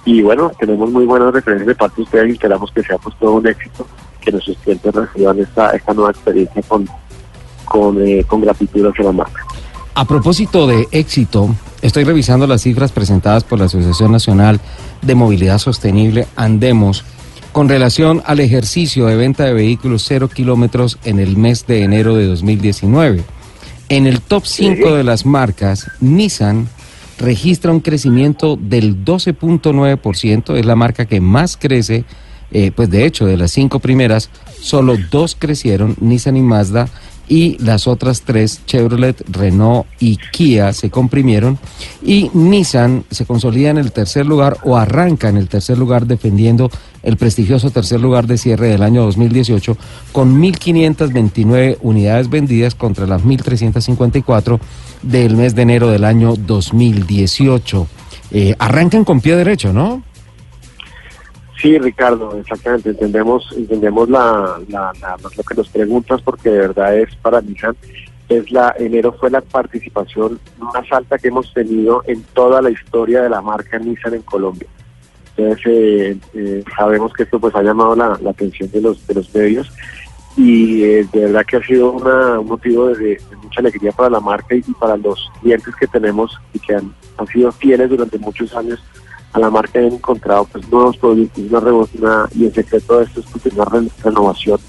[0.05, 3.15] Y bueno, tenemos muy buenas referencias de parte de ustedes y esperamos que sea pues
[3.19, 3.85] todo un éxito,
[4.21, 6.87] que nuestros clientes reciban esta, esta nueva experiencia con,
[7.65, 9.45] con, eh, con gratitud hacia la marca.
[9.95, 11.49] A propósito de éxito,
[11.81, 14.59] estoy revisando las cifras presentadas por la Asociación Nacional
[15.01, 17.03] de Movilidad Sostenible, Andemos,
[17.51, 22.15] con relación al ejercicio de venta de vehículos cero kilómetros en el mes de enero
[22.15, 23.23] de 2019.
[23.89, 26.67] En el top 5 de las marcas, Nissan
[27.17, 32.05] registra un crecimiento del 12.9%, es la marca que más crece
[32.51, 34.29] Eh, pues de hecho, de las cinco primeras,
[34.59, 36.87] solo dos crecieron, Nissan y Mazda,
[37.27, 41.59] y las otras tres, Chevrolet, Renault y Kia, se comprimieron.
[42.03, 46.71] Y Nissan se consolida en el tercer lugar o arranca en el tercer lugar defendiendo
[47.03, 49.77] el prestigioso tercer lugar de cierre del año 2018
[50.11, 54.59] con 1.529 unidades vendidas contra las 1.354
[55.03, 57.87] del mes de enero del año 2018.
[58.31, 60.03] Eh, arrancan con pie derecho, ¿no?
[61.61, 62.89] Sí, Ricardo, exactamente.
[62.91, 67.75] Entendemos, entendemos la, la, la- lo que nos preguntas porque de verdad es para Nissan.
[68.29, 73.23] Es la enero fue la participación más alta que hemos tenido en toda la historia
[73.23, 74.67] de la marca Nissan en Colombia.
[75.39, 79.13] Entonces eh, eh, sabemos que esto pues ha llamado la, la atención de los de
[79.15, 79.71] los medios
[80.37, 82.95] y eh, de verdad que ha sido una- un motivo de,
[83.29, 86.93] de mucha alegría para la marca y, para los clientes que tenemos y que han,
[87.17, 88.79] han sido fieles durante muchos años
[89.33, 92.97] a la marca y han encontrado pues nuevos productos una, revo- una- y el secreto
[92.99, 94.59] de esto es pues, una re- renovación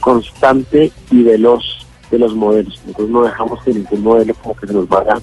[0.00, 1.64] constante y veloz
[2.10, 2.80] de los modelos.
[2.86, 5.16] Nosotros no dejamos que ningún modelo como que se nos vaya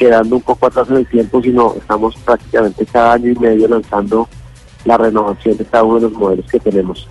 [0.00, 4.26] quedando un poco atrás en el tiempo, sino estamos prácticamente cada año y medio lanzando
[4.86, 7.06] la renovación de cada uno de los modelos que tenemos.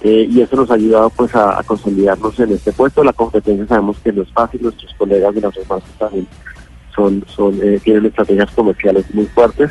[0.00, 3.04] Eh, y eso nos ha ayudado pues a, a consolidarnos en este puesto.
[3.04, 6.26] La competencia sabemos que no es fácil, nuestros colegas de las marcas también
[6.96, 9.70] son, son, eh, tienen estrategias comerciales muy fuertes,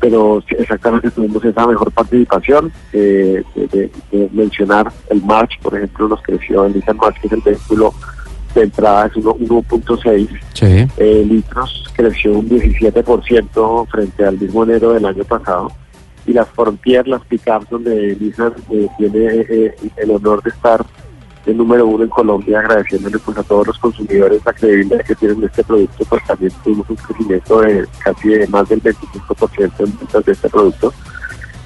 [0.00, 2.72] pero exactamente tuvimos esa mejor participación.
[2.92, 7.28] eh, de, de- de mencionar el March, por ejemplo, nos creció el Nissan March, que
[7.28, 7.94] es el vehículo
[8.54, 10.86] de entrada, es uno- 1.6 Sí.
[10.96, 15.70] eh, litros, creció un 17% frente al mismo enero del año pasado.
[16.26, 20.84] Y las Frontier, las pickups, donde Nissan eh, tiene eh, el honor de estar
[21.46, 25.40] el número uno en Colombia, agradeciéndole pues a todos los consumidores la credibilidad que tienen
[25.40, 29.98] de este producto, pues también tuvimos un crecimiento de casi de más del 25% en
[29.98, 30.92] ventas de este producto.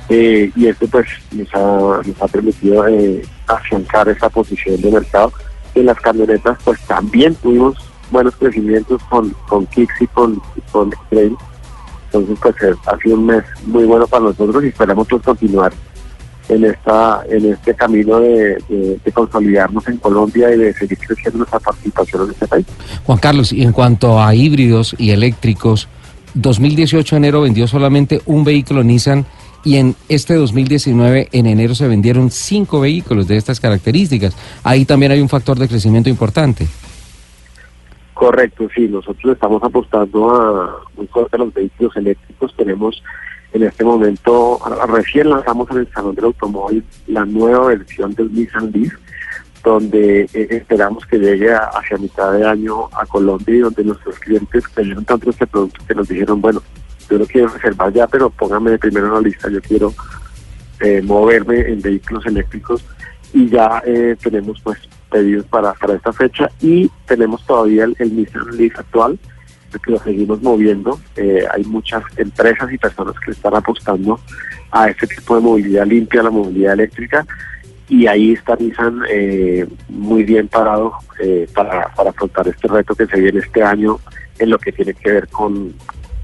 [0.08, 5.32] Eh, y esto pues nos ha, nos ha permitido eh, afianzar esa posición de mercado.
[5.74, 7.76] En las camionetas pues también tuvimos
[8.10, 11.36] buenos crecimientos con, con Kicks y con, con X-Trail.
[12.06, 15.72] Entonces pues eh, ha sido un mes muy bueno para nosotros y esperamos pues continuar
[16.48, 21.38] en esta en este camino de, de- de consolidarnos en Colombia y de seguir creciendo
[21.38, 22.66] nuestra participación en este país.
[23.04, 25.88] Juan Carlos, y en cuanto a híbridos y eléctricos,
[26.34, 29.24] 2018 enero vendió solamente un vehículo Nissan
[29.64, 34.36] y en este 2019 en enero se vendieron cinco vehículos de estas características.
[34.62, 36.66] Ahí también hay un factor de crecimiento importante.
[38.12, 42.54] Correcto, sí, nosotros estamos apostando a muy fuerte a los vehículos eléctricos.
[42.56, 43.02] Tenemos
[43.52, 48.70] en este momento, recién lanzamos en el Salón del Automóvil la nueva versión del Nissan
[48.72, 48.92] Leaf,
[49.62, 54.68] donde eh, esperamos que llegue hacia mitad de año a Colombia y donde nuestros clientes
[54.68, 56.62] creyeron tanto este producto que nos dijeron, bueno,
[57.08, 59.92] yo lo quiero reservar ya, pero póngame primero en la lista, yo quiero
[60.80, 62.84] eh, moverme en vehículos eléctricos
[63.32, 64.78] y ya eh, tenemos pues
[65.10, 69.18] pedidos para, para esta fecha y tenemos todavía el, el Nissan Leaf actual
[69.78, 70.98] que lo seguimos moviendo.
[71.16, 74.20] Eh, hay muchas empresas y personas que están apostando
[74.70, 77.26] a este tipo de movilidad limpia, la movilidad eléctrica
[77.88, 83.06] y ahí está Nissan eh, muy bien parado eh, para, para afrontar este reto que
[83.06, 83.98] se viene este año
[84.38, 85.74] en lo que tiene que ver con,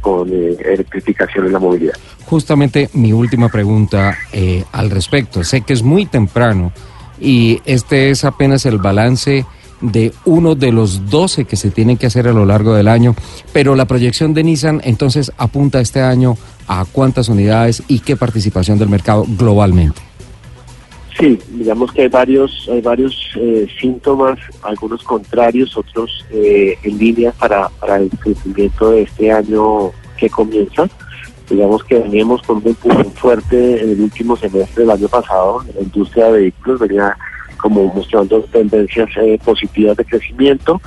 [0.00, 1.94] con eh, electrificación en la movilidad.
[2.26, 5.44] Justamente mi última pregunta eh, al respecto.
[5.44, 6.72] Sé que es muy temprano
[7.20, 9.44] y este es apenas el balance
[9.80, 13.14] de uno de los 12 que se tienen que hacer a lo largo del año,
[13.52, 16.36] pero la proyección de Nissan entonces apunta este año
[16.66, 20.09] a cuántas unidades y qué participación del mercado globalmente.
[21.18, 27.32] Sí, digamos que hay varios, hay varios eh, síntomas, algunos contrarios, otros eh, en línea
[27.32, 30.88] para, para el crecimiento de este año que comienza.
[31.48, 35.82] Digamos que veníamos con un empujón fuerte en el último semestre del año pasado, la
[35.82, 37.16] industria de vehículos venía
[37.60, 40.80] como mostrando tendencias eh, positivas de crecimiento.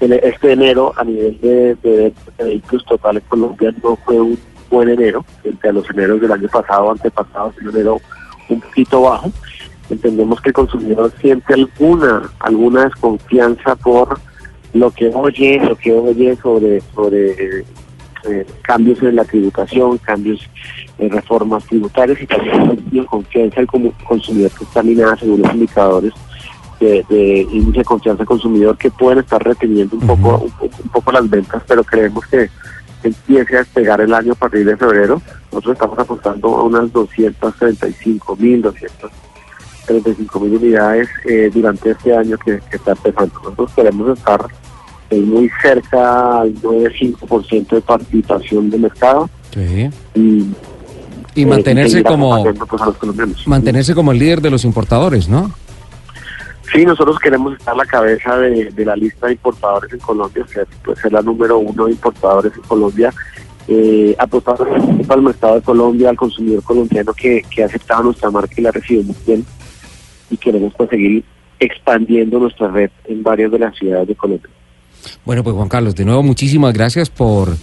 [0.00, 4.38] En este enero, a nivel de, de- vehículos totales en Colombia, no fue un
[4.70, 5.24] buen enero,
[5.62, 8.00] a los eneros del año pasado, antepasado, fue un enero
[8.50, 9.30] un poquito bajo
[9.90, 14.18] entendemos que el consumidor siente alguna alguna desconfianza por
[14.74, 17.60] lo que oye, lo que oye sobre sobre
[18.28, 20.40] eh, cambios en la tributación, cambios
[20.98, 23.66] en reformas tributarias y también la confianza del
[24.06, 26.12] consumidor que está minada según los indicadores
[26.80, 30.76] de, de índice de confianza del consumidor que pueden estar reteniendo un poco un, poco-
[30.84, 32.50] un poco las ventas, pero creemos que
[33.04, 35.22] empiece a despegar el año a partir de febrero.
[35.52, 38.60] Nosotros estamos apostando a unas 235 mil,
[39.88, 43.32] 235 mil unidades eh, durante este año que, que está empezando.
[43.42, 44.46] Nosotros queremos estar
[45.10, 49.88] eh, muy cerca al 9-5% de participación de mercado Sí.
[50.14, 50.46] y,
[51.34, 52.44] Y eh, mantenerse como-.
[53.46, 55.50] Mantenerse como el líder de los importadores, ¿no?
[56.70, 60.46] Sí, nosotros queremos estar a la cabeza de, de la lista de importadores en Colombia,
[60.52, 63.10] ser, pues, ser la número uno de importadores en Colombia,
[63.68, 64.56] eh, apostar
[65.08, 68.70] al mercado de Colombia, al consumidor colombiano que, que ha aceptado nuestra marca y la
[68.70, 69.46] recibe muy bien,
[70.30, 71.24] y queremos pues, seguir
[71.60, 74.48] expandiendo nuestra red en varias de las ciudades de Colombia.
[75.24, 77.56] Bueno, pues Juan Carlos, de nuevo muchísimas gracias por,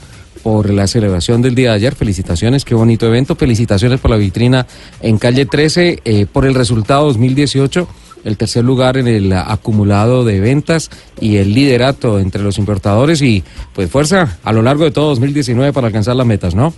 [0.43, 1.95] por la celebración del día de ayer.
[1.95, 3.36] Felicitaciones, qué bonito evento.
[3.36, 4.66] Felicitaciones por la vitrina
[5.01, 7.88] en calle 13, eh, por el resultado 2018,
[8.24, 10.89] el tercer lugar en el acumulado de ventas
[11.20, 13.43] y el liderato entre los importadores y
[13.74, 16.74] pues fuerza a lo largo de todo 2019 para alcanzar las metas, ¿no?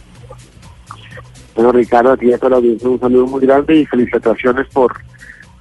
[1.56, 4.68] Bueno, Ricardo, a ti y a toda la audiencia un saludo muy grande y felicitaciones
[4.72, 4.94] por,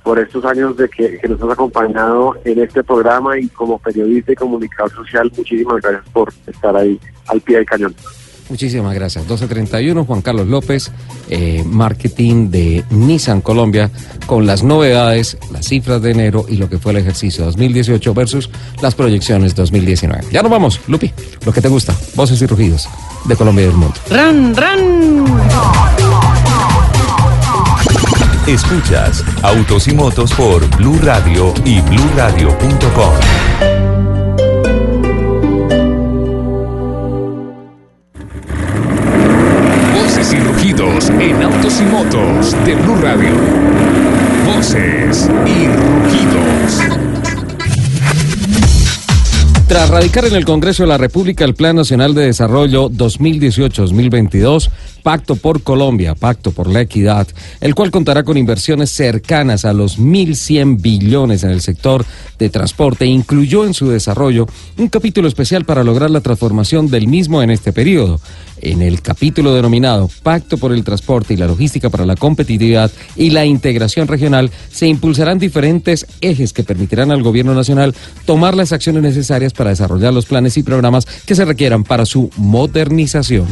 [0.07, 4.31] por estos años de que, que nos has acompañado en este programa y como periodista
[4.31, 6.97] y comunicador social, muchísimas gracias por estar ahí
[7.27, 7.93] al pie del cañón.
[8.49, 9.25] Muchísimas gracias.
[9.25, 10.93] 1231, Juan Carlos López,
[11.29, 13.91] eh, marketing de Nissan Colombia,
[14.27, 18.49] con las novedades, las cifras de enero y lo que fue el ejercicio 2018 versus
[18.81, 20.27] las proyecciones 2019.
[20.31, 21.13] Ya nos vamos, Lupi,
[21.45, 22.89] lo que te gusta, voces y rugidos
[23.25, 23.97] de Colombia y del mundo.
[24.09, 26.36] ¡Ran, ran!
[28.47, 33.13] Escuchas Autos y Motos por Blue Radio y BlueRadio.com.
[39.95, 43.35] Voces y rugidos en autos y motos de Blue Radio.
[44.47, 46.96] Voces y rugidos.
[49.69, 54.71] Tras radicar en el Congreso de la República el Plan Nacional de Desarrollo 2018-2022,
[55.03, 57.27] Pacto por Colombia, Pacto por la Equidad,
[57.61, 62.07] el cual contará con inversiones cercanas a los 1.100 billones en el sector
[62.39, 64.47] de transporte, incluyó en su desarrollo
[64.79, 68.21] un capítulo especial para lograr la transformación del mismo en este periodo.
[68.61, 73.31] En el capítulo denominado Pacto por el Transporte y la Logística para la Competitividad y
[73.31, 77.95] la Integración Regional, se impulsarán diferentes ejes que permitirán al Gobierno Nacional
[78.25, 82.31] tomar las acciones necesarias para desarrollar los planes y programas que se requieran para su
[82.37, 83.47] modernización.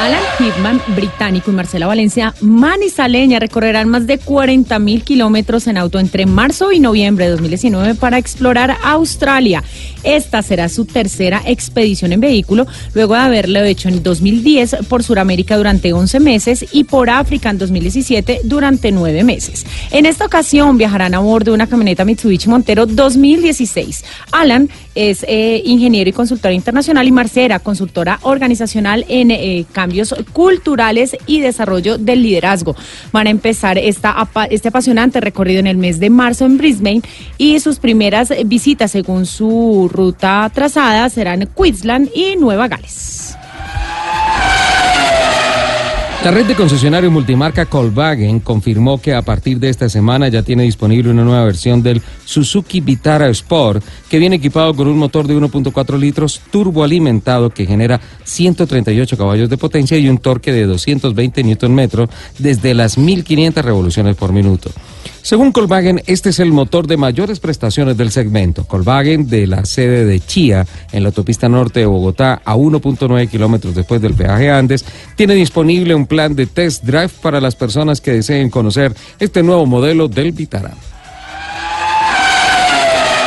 [0.00, 5.98] Alan Hipman, británico, y Marcela Valencia, manizaleña, recorrerán más de 40 mil kilómetros en auto
[5.98, 9.64] entre marzo y noviembre de 2019 para explorar Australia.
[10.02, 15.56] Esta será su tercera expedición en vehículo, luego de haberlo hecho en 2010 por Sudamérica
[15.56, 19.64] durante 11 meses y por África en 2017 durante 9 meses.
[19.90, 24.04] En esta ocasión viajarán a bordo de una camioneta Mitsubishi Montero 2016.
[24.32, 31.16] Alan es eh, ingeniero y consultor internacional y Marcela, consultora organizacional en eh, cambios culturales
[31.26, 32.76] y desarrollo del liderazgo.
[33.12, 37.02] Van a empezar esta, este apasionante recorrido en el mes de marzo en Brisbane
[37.38, 43.36] y sus primeras visitas según su ruta trazada serán Queensland y Nueva Gales.
[46.24, 50.64] La red de concesionarios multimarca Volkswagen confirmó que a partir de esta semana ya tiene
[50.64, 55.36] disponible una nueva versión del Suzuki Vitara Sport que viene equipado con un motor de
[55.36, 62.08] 1.4 litros turboalimentado que genera 138 caballos de potencia y un torque de 220 Nm
[62.38, 64.70] desde las 1500 revoluciones por minuto.
[65.26, 68.64] Según Volkswagen, este es el motor de mayores prestaciones del segmento.
[68.70, 73.74] Volkswagen, de la sede de Chía, en la autopista norte de Bogotá, a 1.9 kilómetros
[73.74, 74.84] después del peaje Andes,
[75.16, 79.66] tiene disponible un plan de test drive para las personas que deseen conocer este nuevo
[79.66, 80.74] modelo del Vitara.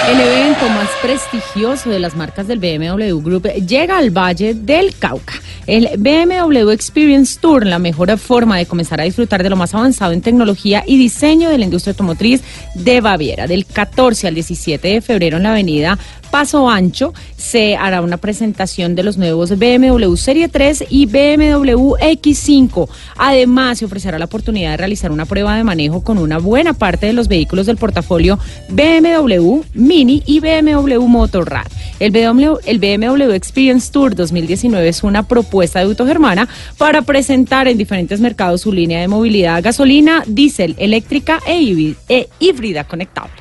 [0.10, 5.36] El evento más prestigioso de las marcas del BMW Group llega al Valle del Cauca.
[5.68, 10.14] El BMW Experience Tour, la mejor forma de comenzar a disfrutar de lo más avanzado
[10.14, 12.41] en tecnología y diseño de la industria automotriz
[12.74, 13.45] de Baviera.
[13.45, 15.99] Del 14 al 17 de febrero en la avenida
[16.30, 22.88] Paso Ancho se hará una presentación de los nuevos BMW Serie 3 y BMW X5.
[23.18, 27.07] Además, se ofrecerá la oportunidad de realizar una prueba de manejo con una buena parte
[27.07, 28.38] de los vehículos del portafolio
[28.70, 29.62] BMW
[30.08, 31.68] Y BMW Motorrad.
[32.00, 36.47] El BMW, Experience Tour 2019 es una propuesta de Autogermana
[36.78, 42.86] para presentar en diferentes mercados su línea de movilidad gasolina, diésel, eléctrica e e híbrida
[42.86, 43.34] conectable.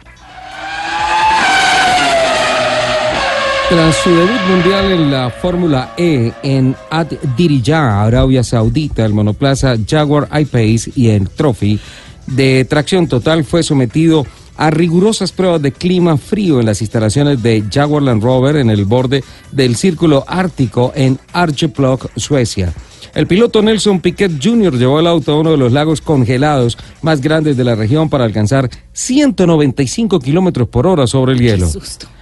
[3.68, 9.76] Tras su debut mundial en la Fórmula E en Ad Diriyah, Arabia Saudita, el monoplaza
[9.86, 11.78] Jaguar I-Pace y el Trophy
[12.26, 14.24] de tracción total fue sometido a
[14.70, 19.22] rigurosas pruebas de clima frío en las instalaciones de Jaguar Land Rover en el borde
[19.52, 22.74] del Círculo Ártico en Arjeplog, Suecia.
[23.14, 24.76] El piloto Nelson Piquet Jr.
[24.76, 28.24] llevó el auto a uno de los lagos congelados más grandes de la región para
[28.24, 31.68] alcanzar 195 kilómetros por hora sobre el hielo.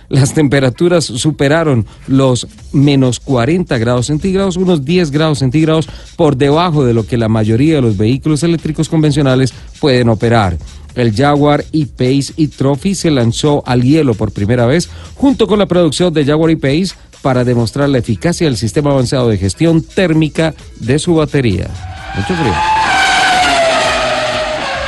[0.09, 6.95] Las temperaturas superaron los menos 40 grados centígrados, unos 10 grados centígrados por debajo de
[6.95, 10.57] lo que la mayoría de los vehículos eléctricos convencionales pueden operar.
[10.97, 15.67] El Jaguar E-Pace y Trophy se lanzó al hielo por primera vez junto con la
[15.67, 20.99] producción de Jaguar E-Pace para demostrar la eficacia del sistema avanzado de gestión térmica de
[20.99, 21.69] su batería.
[22.17, 22.86] Mucho frío.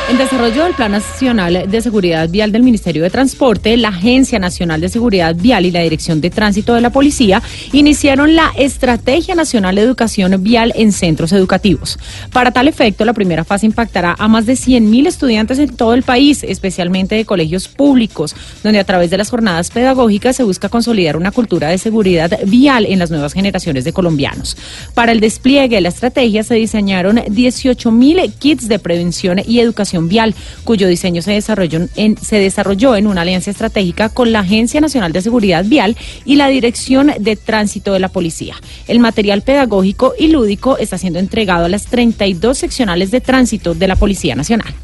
[0.08, 4.80] En desarrollo del Plan Nacional de Seguridad Vial del Ministerio de Transporte, la Agencia Nacional
[4.80, 7.42] de Seguridad Vial y la Dirección de Tránsito de la Policía
[7.72, 11.98] iniciaron la Estrategia Nacional de Educación Vial en centros educativos.
[12.32, 16.02] Para tal efecto, la primera fase impactará a más de 100.000 estudiantes en todo el
[16.02, 21.18] país, especialmente de colegios públicos, donde a través de las jornadas pedagógicas se busca consolidar
[21.18, 24.56] una cultura de seguridad vial en las nuevas generaciones de colombianos.
[24.94, 30.36] Para el despliegue de la estrategia se diseñaron 18.000 kits de prevención y educación vial,
[30.62, 35.12] cuyo diseño se desarrolló, en, se desarrolló en una alianza estratégica con la Agencia Nacional
[35.12, 38.54] de Seguridad Vial y la Dirección de Tránsito de la Policía.
[38.86, 43.88] El material pedagógico y lúdico está siendo entregado a las 32 seccionales de tránsito de
[43.88, 44.74] la Policía Nacional.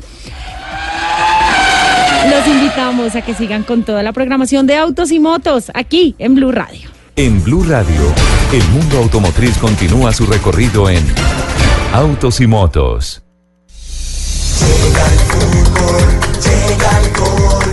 [2.30, 6.34] Los invitamos a que sigan con toda la programación de autos y motos aquí en
[6.34, 6.88] Blue Radio.
[7.16, 8.12] En Blue Radio,
[8.52, 11.04] el mundo automotriz continúa su recorrido en
[11.92, 13.23] Autos y Motos.
[14.84, 16.04] Llega el fútbol,
[16.44, 17.64] llega el gol.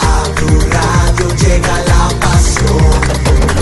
[0.00, 2.92] A Blue Radio llega la pasión.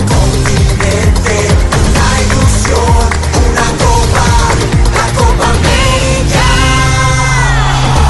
[0.07, 1.35] Continente,
[1.75, 3.05] una ilusión,
[3.51, 4.27] una copa,
[4.95, 6.45] la Copa América.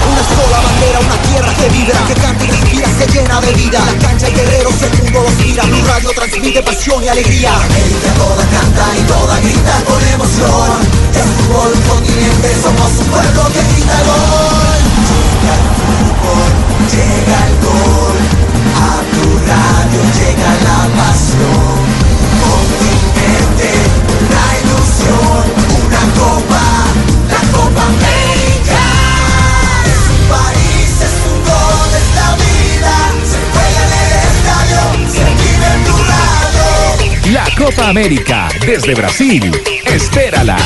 [0.05, 3.79] Una sola bandera, una tierra que vibra, que canta y respira, se llena de vida.
[3.79, 5.63] La cancha y guerreros, el mundo los mira.
[5.63, 7.55] Blue Radio transmite pasión y alegría.
[7.55, 11.05] América toda canta y toda grita con emoción.
[11.89, 14.74] Continente, somos un pueblo que grita gol.
[16.95, 18.17] Llega el gol.
[18.75, 21.77] A tu radio llega la pasión.
[22.45, 23.71] Continente,
[24.21, 25.43] una ilusión,
[25.81, 26.65] una copa,
[27.33, 28.83] la Copa América.
[29.91, 32.93] Es un país, es un gol, es la vida.
[33.31, 34.81] Se juega en el estadio,
[35.15, 37.33] se vive en tu radio.
[37.33, 39.43] La Copa América desde Brasil.
[39.85, 40.57] Espérala.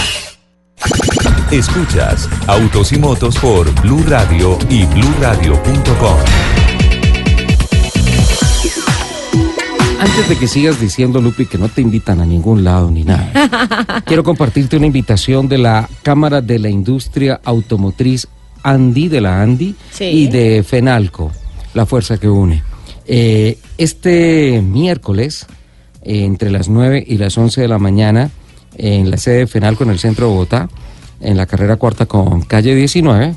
[1.52, 6.16] Escuchas Autos y Motos por Blue Radio y bluradio.com.
[10.00, 14.02] Antes de que sigas diciendo, Lupi, que no te invitan a ningún lado ni nada,
[14.06, 18.28] quiero compartirte una invitación de la Cámara de la Industria Automotriz
[18.64, 20.06] Andi, de la Andi, Sí.
[20.06, 21.32] y de FENALCO,
[21.74, 22.64] la fuerza que une.
[23.08, 25.48] Eh, este miércoles,
[26.04, 28.30] eh, entre las 9 y las 11 de la mañana,
[28.78, 30.70] en la sede de FENALCO en el centro de Bogotá,
[31.22, 33.36] en la carrera cuarta con calle 19,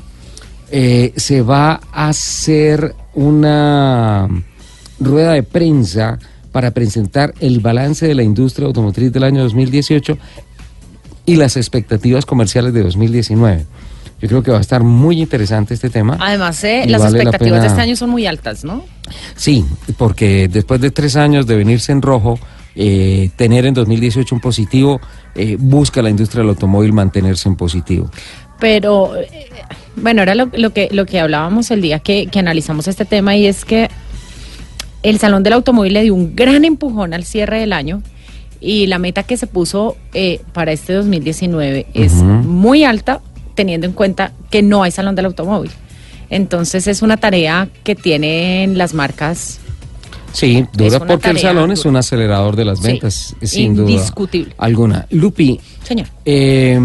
[0.71, 4.27] eh, se va a hacer una
[4.99, 6.17] rueda de prensa
[6.51, 10.17] para presentar el balance de la industria automotriz del año 2018
[11.25, 13.65] y las expectativas comerciales de 2019.
[14.21, 16.17] Yo creo que va a estar muy interesante este tema.
[16.19, 18.85] Además, eh, las vale la expectativas de este año son muy altas, ¿no?
[19.35, 19.65] Sí,
[19.97, 22.39] porque después de tres años de venirse en rojo,
[22.75, 24.99] eh, tener en 2018 un positivo,
[25.35, 28.09] eh, busca la industria del automóvil mantenerse en positivo.
[28.59, 29.49] Pero, eh,
[29.95, 33.35] bueno, era lo, lo que, lo que hablábamos el día que, que analizamos este tema
[33.35, 33.89] y es que
[35.03, 38.01] el Salón del Automóvil le dio un gran empujón al cierre del año
[38.61, 42.23] y la meta que se puso eh, para este 2019 es Ujú.
[42.23, 43.19] muy alta
[43.55, 45.71] teniendo en cuenta que no hay Salón del Automóvil.
[46.29, 49.59] Entonces es una tarea que tienen las marcas
[50.33, 54.53] Sí, una porque el salón es un acelerador de las Sí, ventas, sin duda indiscutible.
[54.57, 55.05] alguna.
[55.11, 56.07] Lupi, Señor.
[56.25, 56.77] eh,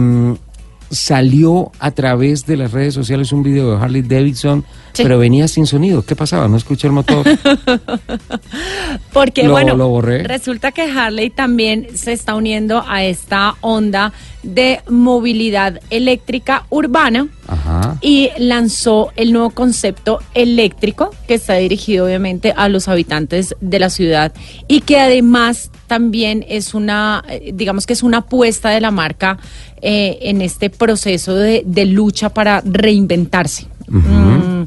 [0.91, 5.03] salió a través de las redes sociales un video de Harley Davidson, Sí.
[5.03, 6.03] pero venía sin sonido.
[6.05, 6.49] ¿Qué pasaba?
[6.49, 7.27] No escuché el motor.
[9.13, 10.23] Porque Lo- bueno, lo borré.
[10.25, 14.13] resulta que Harley también se está uniendo a esta onda
[14.43, 17.97] de movilidad eléctrica urbana Ajá.
[18.01, 23.91] y lanzó el nuevo concepto eléctrico que está dirigido obviamente a los habitantes de la
[23.91, 24.33] ciudad
[24.69, 29.39] y que además también es una, eh, digamos que es una apuesta de la marca
[29.81, 33.67] eh, en este proceso de, de lucha para reinventarse.
[33.89, 34.65] Mm,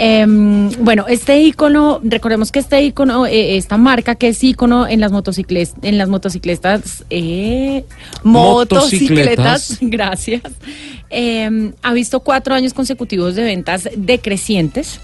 [0.00, 5.00] Em, bueno, este icono, recordemos que este icono, eh, esta marca que es icono en
[5.00, 7.84] las motocicletas, en las motocicletas, eh,
[8.22, 9.78] motocicletas, Motocicletas.
[9.80, 10.42] gracias,
[11.10, 15.00] em, ha visto cuatro años consecutivos de ventas decrecientes.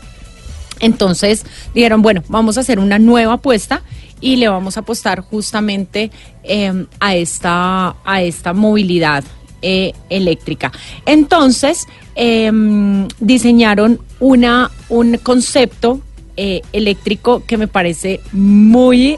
[0.79, 1.45] Entonces
[1.75, 3.83] dijeron, bueno, vamos a hacer una nueva apuesta
[4.21, 6.13] y le vamos a apostar justamente
[6.45, 9.25] em, a, esta, a esta movilidad
[9.61, 10.71] eh, eléctrica.
[11.05, 16.01] Entonces em, diseñaron una, un concepto
[16.37, 19.17] eh, eléctrico que me parece muy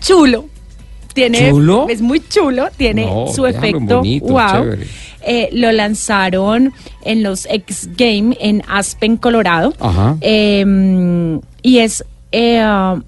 [0.00, 0.46] chulo.
[1.12, 1.86] Tiene, ¿Chulo?
[1.88, 4.76] Es muy chulo, tiene No, su efecto bonito, wow.
[5.22, 6.72] Eh, lo lanzaron
[7.04, 9.72] en los X Game en Aspen, Colorado.
[9.78, 10.16] Ajá.
[10.20, 13.00] Eh, y es, eh, ah,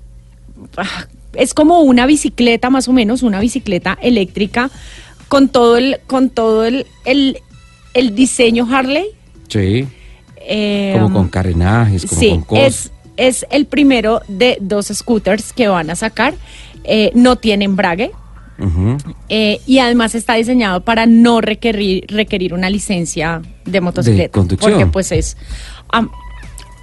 [1.35, 4.70] es como una bicicleta más o menos, una bicicleta eléctrica
[5.28, 7.39] con todo el, con todo el, el,
[7.98, 9.06] el diseño Harley.
[9.48, 9.86] Sí,
[10.48, 12.64] Eh, como con carenajes, como sí, con cosas.
[12.66, 16.35] es, es el primero de dos scooters que van a sacar.
[16.85, 18.10] Eh, no tiene embrague.
[18.59, 18.97] Ujú.
[19.28, 24.32] eh, y además está diseñado para no requerir, requerir una licencia de motocicleta.
[24.32, 25.36] Porque pues es
[25.90, 26.09] am,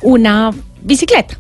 [0.04, 0.52] una
[0.84, 1.36] bicicleta.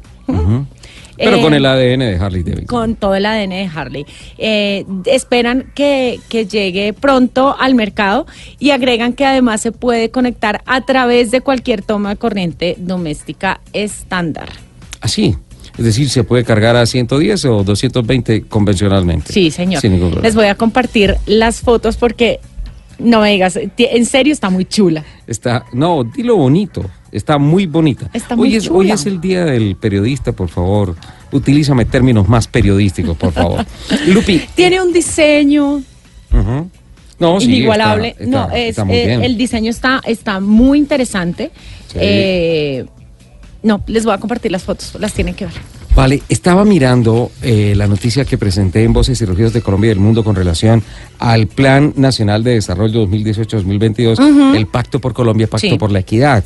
[1.17, 2.65] Pero Eh, con el ADN de Harley Davidson.
[2.65, 4.05] Con todo el ADN de Harley.
[4.37, 8.25] Eh, esperan que, que llegue pronto al mercado
[8.59, 13.61] y agregan que además se puede conectar a través de cualquier toma de corriente doméstica
[13.73, 14.49] estándar.
[15.01, 15.35] Así.
[15.77, 19.33] Es decir, se puede cargar a 110 o 220 convencionalmente.
[19.33, 19.81] Sí, señor.
[19.81, 20.27] Sin ningún problema.
[20.27, 22.39] Les voy a compartir las fotos porque,
[22.99, 25.03] no me digas, en serio está muy chula.
[25.25, 26.89] Está, no, dilo bonito.
[27.13, 28.09] Está muy bonita.
[28.13, 28.93] Está hoy, es, hoy chula.
[28.95, 30.95] es el día del periodista, por favor.
[31.31, 33.65] Utilízame términos más periodísticos, por favor.
[34.07, 34.41] Lupi.
[34.55, 35.81] Tiene un diseño.
[37.19, 38.09] No, sí, inigualable.
[38.09, 39.23] está- está- no, es, está muy eh, bien.
[39.23, 41.51] el diseño está, está muy interesante.
[41.87, 41.97] Sí.
[42.01, 42.85] Eh,
[43.61, 45.53] no, les voy a compartir las fotos, las tienen que ver.
[45.95, 49.89] Vale, estaba mirando eh, la noticia que presenté en Voces y Rugidos de Colombia y
[49.89, 50.81] del Mundo con relación
[51.19, 54.55] al Plan Nacional de Desarrollo 2018-2022, Ujú.
[54.55, 55.77] el Pacto por Colombia, Pacto Sí.
[55.77, 56.43] por la Equidad.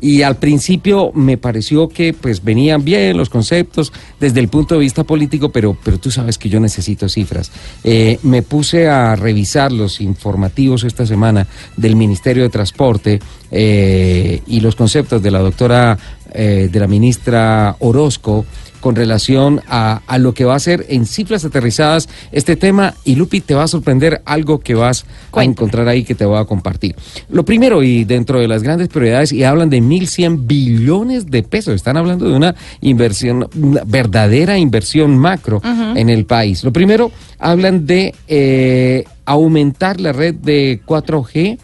[0.00, 4.80] Y al principio me pareció que pues venían bien los conceptos desde el punto de
[4.80, 7.50] vista político, pero, pero tú sabes que yo necesito cifras.
[7.84, 11.46] Eh, me puse a revisar los informativos esta semana
[11.76, 15.96] del Ministerio de Transporte eh, y los conceptos de la doctora,
[16.32, 18.44] eh, de la ministra Orozco
[18.84, 23.14] con relación a, a lo que va a ser en cifras aterrizadas este tema y
[23.14, 26.44] Lupi te va a sorprender algo que vas a encontrar ahí que te voy a
[26.44, 26.94] compartir.
[27.30, 31.74] Lo primero y dentro de las grandes prioridades y hablan de 1.100 billones de pesos,
[31.74, 36.62] están hablando de una inversión, una verdadera inversión macro en el país.
[36.62, 41.58] Lo primero, hablan de eh, aumentar la red de 4G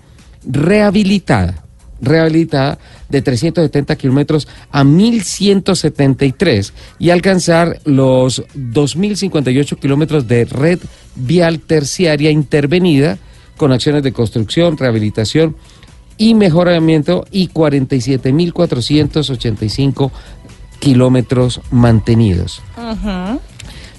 [0.47, 1.65] rehabilitada,
[2.01, 2.79] rehabilitada
[3.11, 10.78] de 370 kilómetros a 1173 y alcanzar los 2058 kilómetros de red
[11.16, 13.19] vial terciaria intervenida
[13.57, 15.57] con acciones de construcción, rehabilitación
[16.16, 20.11] y mejoramiento y 47.485
[20.78, 22.62] kilómetros mantenidos.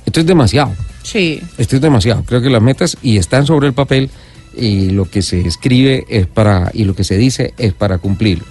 [0.05, 0.73] Esto es demasiado.
[1.03, 1.41] Sí.
[1.57, 2.23] Esto es demasiado.
[2.23, 4.09] Creo que las metas y están sobre el papel
[4.55, 8.45] y lo que se escribe es para y lo que se dice es para cumplirlo.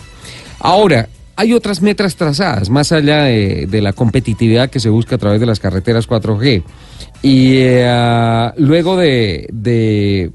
[0.61, 5.41] Ahora, hay otras metas trazadas más allá de, la competitividad que se busca a través
[5.41, 6.62] de las carreteras 4G.
[7.23, 10.31] Y eh, luego de, de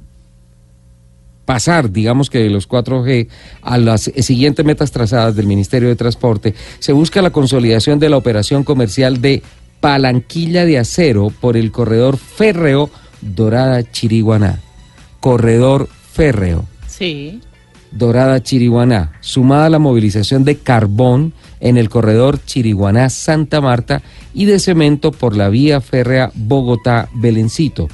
[1.45, 3.27] pasar, digamos que de los 4G
[3.61, 8.17] a las siguientes metas trazadas del Ministerio de Transporte, se busca la consolidación de la
[8.17, 9.43] operación comercial de
[9.79, 12.89] palanquilla de acero por el corredor férreo
[13.21, 14.59] Dorada Chiriguaná.
[15.19, 17.41] Corredor férreo Sí.
[17.95, 24.01] Dorada Chiriguaná, sumada a la movilización de carbón en el corredor Chiriguaná-Santa Marta
[24.33, 27.87] y de cemento por la vía férrea Bogotá-Belencito.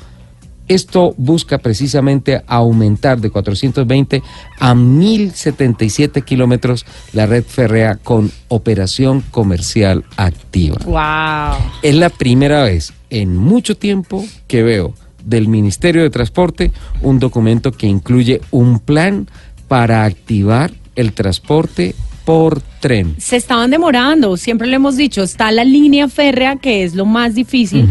[0.68, 4.24] Esto busca precisamente aumentar de 420
[4.58, 10.78] a 1077 kilómetros la red férrea con operación comercial activa.
[10.86, 11.62] Wow.
[11.82, 14.94] Es la primera vez en mucho tiempo que veo
[15.26, 16.72] del Ministerio de Transporte
[17.02, 19.28] un documento que incluye un plan
[19.72, 21.96] para activar el transporte
[22.26, 23.16] por tren.
[23.20, 27.36] Se estaban demorando, siempre lo hemos dicho, está la línea férrea que es lo más
[27.36, 27.88] difícil,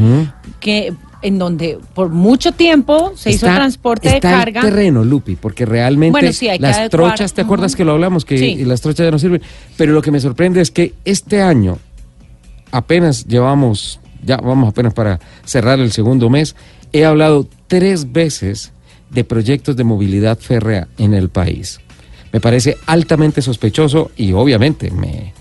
[0.60, 0.92] que
[1.22, 4.60] en donde por mucho tiempo se hizo Está- transporte de está el carga.
[4.60, 8.26] terreno, Lupi, porque realmente Bueno, sí, las trochas, ¿te acuerdas que lo hablamos?
[8.26, 8.62] Que Sí.
[8.66, 9.40] las trochas ya no sirven.
[9.78, 11.78] Pero lo que me sorprende es que este año
[12.72, 16.54] apenas llevamos, ya vamos apenas para cerrar el segundo mes,
[16.92, 18.70] he hablado tres veces
[19.10, 21.80] de proyectos de movilidad férrea en el país.
[22.32, 25.32] Me parece altamente sospechoso y obviamente me,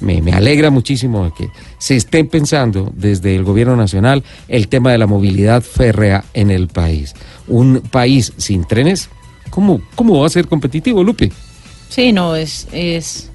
[0.00, 1.48] me, me alegra muchísimo que
[1.78, 6.68] se esté pensando desde el gobierno nacional el tema de la movilidad férrea en el
[6.68, 7.14] país.
[7.46, 9.10] Un país sin trenes,
[9.50, 11.30] ¿cómo, cómo va a ser competitivo, Lupe?
[11.88, 13.30] Sí, no, es, es...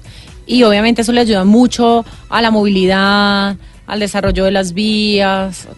[0.46, 3.56] Y obviamente eso le ayuda mucho a la movilidad,
[3.86, 5.68] al desarrollo de las vías.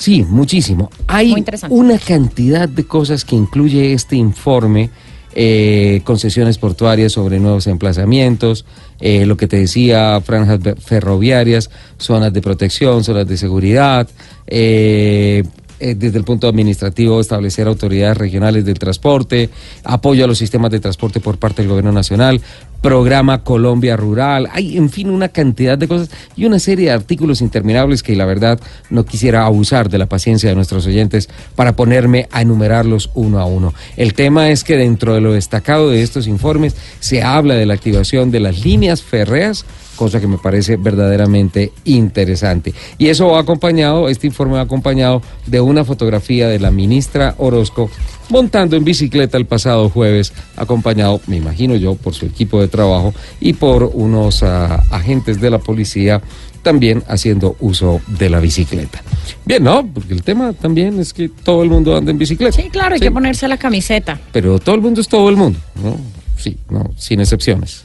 [0.00, 0.90] Sí, muchísimo.
[1.08, 1.34] Hay
[1.68, 4.88] una cantidad de cosas que incluye este informe
[5.34, 8.64] eh, concesiones portuarias sobre nuevos emplazamientos,
[8.98, 14.08] eh, lo que te decía, franjas ferroviarias, zonas de protección, zonas de seguridad,
[14.46, 15.44] eh,
[15.80, 19.50] eh, desde el punto administrativo establecer autoridades regionales del transporte,
[19.82, 22.40] apoyo a los sistemas de transporte por parte del gobierno nacional,
[22.80, 27.40] programa Colombia Rural, hay en fin una cantidad de cosas y una serie de artículos
[27.40, 32.28] interminables que la verdad no quisiera abusar de la paciencia de nuestros oyentes para ponerme
[32.30, 33.74] a enumerarlos uno a uno.
[33.96, 37.74] El tema es que dentro de lo destacado de estos informes se habla de la
[37.74, 39.64] activación de las líneas férreas
[40.00, 42.72] cosa que me parece verdaderamente interesante.
[42.96, 47.90] Y eso va acompañado, este informe va acompañado de una fotografía de la ministra Orozco
[48.30, 53.12] montando en bicicleta el pasado jueves, acompañado, me imagino yo, por su equipo de trabajo
[53.42, 56.22] y por unos ah, agentes de la policía
[56.62, 59.02] también haciendo uso de la bicicleta.
[59.44, 59.86] Bien, ¿no?
[59.86, 62.52] Porque el tema también es que todo el mundo anda en bicicleta.
[62.56, 63.04] Sí, claro, hay Sí.
[63.04, 64.18] que ponerse la camiseta.
[64.32, 65.98] Pero todo el mundo es todo el mundo, ¿no?
[66.38, 67.84] Sí, no, sin excepciones.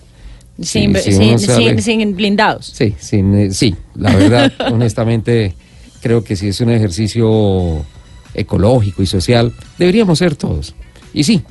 [0.61, 2.67] Sin, sin- uno sale- sin- sin blindados.
[2.67, 5.53] Sí, sin, eh, sí, la verdad, honestamente,
[6.01, 7.85] creo que si es un ejercicio
[8.33, 10.73] ecológico y social, deberíamos ser todos.
[11.13, 11.41] Y sí,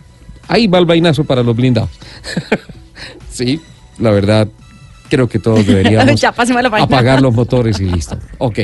[0.49, 1.91] ahí va el vainazo para los blindados.
[3.31, 3.61] sí,
[3.99, 4.49] la verdad,
[5.09, 8.19] creo que todos deberíamos Ya apagar los motores y listo.
[8.39, 8.59] Ok,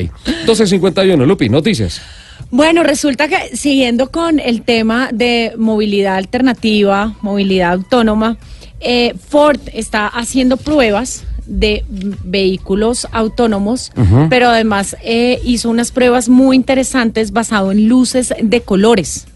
[0.45, 2.01] 12.51, Lupi, noticias.
[2.49, 8.37] Bueno, resulta que siguiendo con el tema de movilidad alternativa, movilidad autónoma,
[8.81, 13.91] eh, Ford está haciendo pruebas de vehículos autónomos,
[14.29, 19.27] pero además eh, hizo unas pruebas muy interesantes basado en luces de colores.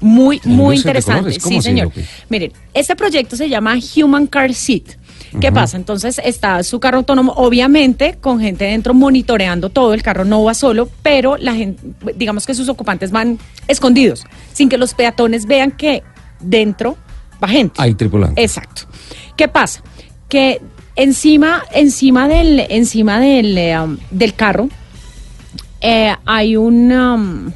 [0.00, 1.32] Muy, ¿En muy interesante.
[1.32, 1.90] Sí, así, señor.
[2.28, 4.96] Miren, este proyecto se llama Human Car Seat.
[5.40, 5.76] ¿Qué pasa?
[5.76, 10.54] Entonces está su carro autónomo, obviamente con gente dentro monitoreando todo, el carro no va
[10.54, 11.82] solo, pero la gente,
[12.14, 13.38] digamos que sus ocupantes van
[13.68, 16.02] escondidos, sin que los peatones vean que
[16.40, 16.96] dentro
[17.42, 17.74] va gente.
[17.80, 18.42] Hay tripulante.
[18.42, 18.82] Exacto.
[19.36, 19.82] ¿Qué pasa?
[20.28, 20.60] Que
[20.96, 24.68] encima, encima del, encima del, eh, um, del carro
[25.80, 27.52] eh, hay una, um,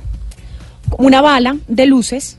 [0.98, 2.38] una bala de luces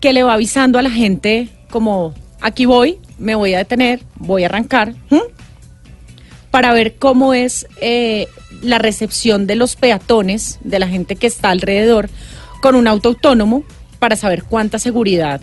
[0.00, 4.42] que le va avisando a la gente como aquí voy, me voy a detener, voy
[4.42, 4.94] a arrancar,
[6.50, 8.28] para ver cómo es eh,
[8.62, 12.10] la recepción de los peatones, de la gente que está alrededor,
[12.60, 13.64] con un auto autónomo,
[13.98, 15.40] para saber cuánta seguridad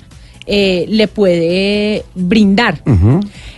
[0.48, 2.82] eh, le puede brindar.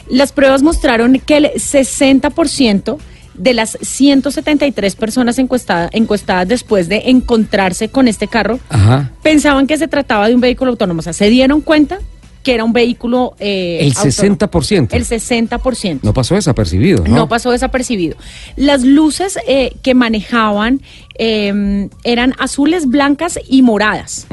[0.10, 2.98] Las pruebas mostraron que el 60%
[3.34, 9.12] de las 173 personas encuestada- encuestadas después de encontrarse con este carro Ajá.
[9.22, 11.00] pensaban que se trataba de un vehículo autónomo.
[11.00, 12.00] O sea, se dieron cuenta
[12.48, 14.38] que era un vehículo eh, El autónomo.
[14.38, 14.88] 60%.
[14.92, 16.00] El 60%.
[16.02, 17.14] No pasó desapercibido, ¿no?
[17.14, 18.16] No pasó desapercibido.
[18.56, 20.80] Las luces eh, que manejaban
[21.20, 24.28] eh, eran azules, blancas y moradas,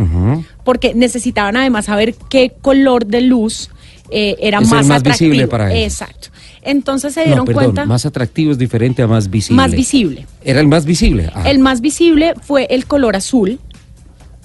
[0.62, 3.70] porque necesitaban además saber qué color de luz
[4.11, 5.31] eh, era Es el más, más atractivo.
[5.31, 5.93] visible para ellos.
[5.93, 6.28] Exacto.
[6.62, 9.57] Entonces se No, dieron perdón, cuenta más atractivo es diferente a más visible.
[9.57, 10.27] más visible.
[10.45, 11.31] Era el más visible.
[11.35, 11.51] Ah.
[11.51, 13.59] El más visible fue el color azul,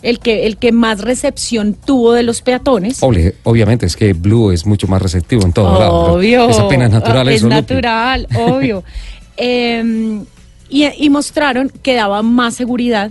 [0.02, 3.02] el que, el que más recepción tuvo de los peatones.
[3.02, 6.14] Obli- obviamente, es que Blue es mucho más receptivo en todo.
[6.14, 6.50] Obvio.
[6.50, 7.56] Es apenas natural Ah, eso, Es Lupi.
[7.56, 8.84] natural, obvio.
[9.42, 10.22] Eh,
[10.70, 13.10] y, y mostraron que daba más seguridad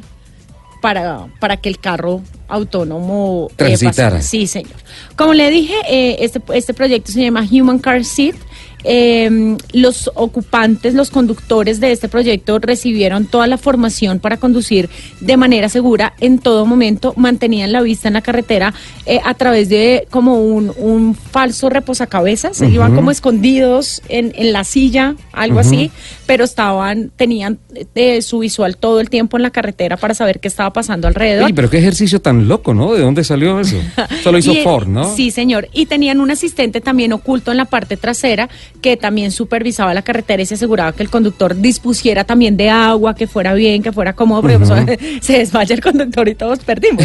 [0.82, 4.20] para, para que el carro autónomo eh, Transitara.
[4.20, 4.74] Sí, señor.
[5.16, 8.36] Como le dije, eh, este, este proyecto se llama Human Car Seat.
[8.84, 14.88] Eh, los ocupantes, los conductores de este proyecto recibieron toda la formación para conducir
[15.20, 18.72] de manera segura en todo momento, mantenían la vista en la carretera
[19.06, 22.70] eh, a través de como un, un falso reposacabezas, Ujú.
[22.70, 25.90] iban como escondidos en, en la silla, algo así,
[26.26, 27.58] pero estaban, tenían
[27.94, 31.44] eh, su visual todo el tiempo en la carretera para saber qué estaba pasando alrededor.
[31.44, 32.94] Oye, pero qué ejercicio tan loco, ¿no?
[32.94, 33.76] ¿De dónde salió eso?
[34.22, 35.14] Solo hizo Y, Ford, ¿no?
[35.16, 35.68] Sí, señor.
[35.72, 38.48] Y tenían un asistente también oculto en la parte trasera
[38.80, 43.14] que también supervisaba la carretera y se aseguraba que el conductor dispusiera también de agua,
[43.14, 44.70] que fuera bien, que fuera cómodo, porque pues,
[45.20, 47.04] se desmaya el conductor y todos perdimos.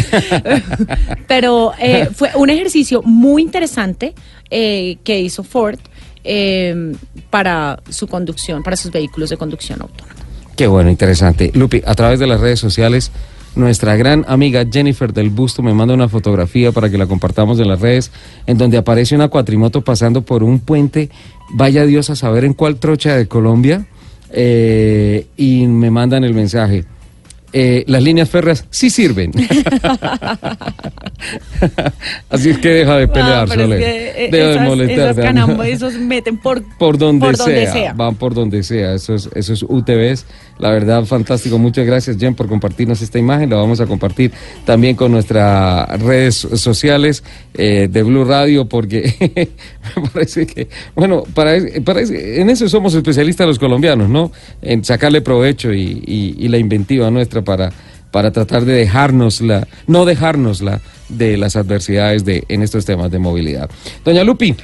[1.28, 4.14] Pero eh, fue un ejercicio muy interesante
[4.50, 5.78] eh, que hizo Ford
[6.22, 6.94] eh,
[7.30, 10.14] para su conducción, para sus vehículos de conducción autónoma.
[10.56, 11.50] Qué bueno, interesante.
[11.54, 13.10] Lupi, a través de las redes sociales,
[13.56, 17.68] nuestra gran amiga Jennifer del Busto me manda una fotografía para que la compartamos en
[17.68, 18.10] las redes,
[18.46, 21.10] en donde aparece una cuatrimoto pasando por un puente,
[21.54, 23.86] vaya Dios a saber en cuál trocha de Colombia,
[24.30, 26.84] eh, y me mandan el mensaje.
[27.56, 29.30] eh, las líneas férreas sí sirven.
[32.28, 36.36] Así es que deja de pelear, es que, eh, Deja de esas, canambas, esos meten
[36.36, 37.92] por, por donde, por donde sea, sea.
[37.92, 38.94] van por donde sea.
[38.94, 40.26] Eso es, eso es UTVs.
[40.58, 41.58] La verdad, fantástico.
[41.58, 43.50] Muchas gracias, Jen, por compartirnos esta imagen.
[43.50, 44.30] La vamos a compartir
[44.64, 47.24] también con nuestras redes sociales
[47.54, 49.14] eh, de Blue Radio, porque
[49.96, 51.54] me parece que, bueno, para,
[51.84, 54.30] para- en eso somos especialistas los colombianos, ¿no?
[54.62, 57.72] En sacarle provecho y, y- y la inventiva nuestra para
[58.10, 63.68] para tratar de dejárnosla, no dejárnosla de las adversidades de, en estos temas de movilidad.
[64.04, 64.54] Doña Lupi,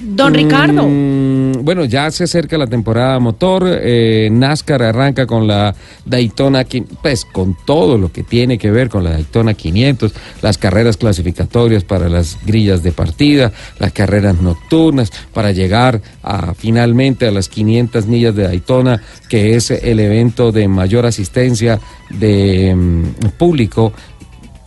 [0.00, 0.84] Don Ricardo.
[0.88, 3.62] Mm, bueno, ya se acerca la temporada motor.
[3.82, 5.74] eh, NASCAR arranca con la
[6.04, 6.66] Daytona,
[7.02, 11.84] pues con todo lo que tiene que ver con la Daytona 500, las carreras clasificatorias
[11.84, 18.06] para las grillas de partida, las carreras nocturnas, para llegar a finalmente a las 500
[18.06, 21.78] millas de Daytona, que es el evento de mayor asistencia
[22.10, 23.92] de mm, público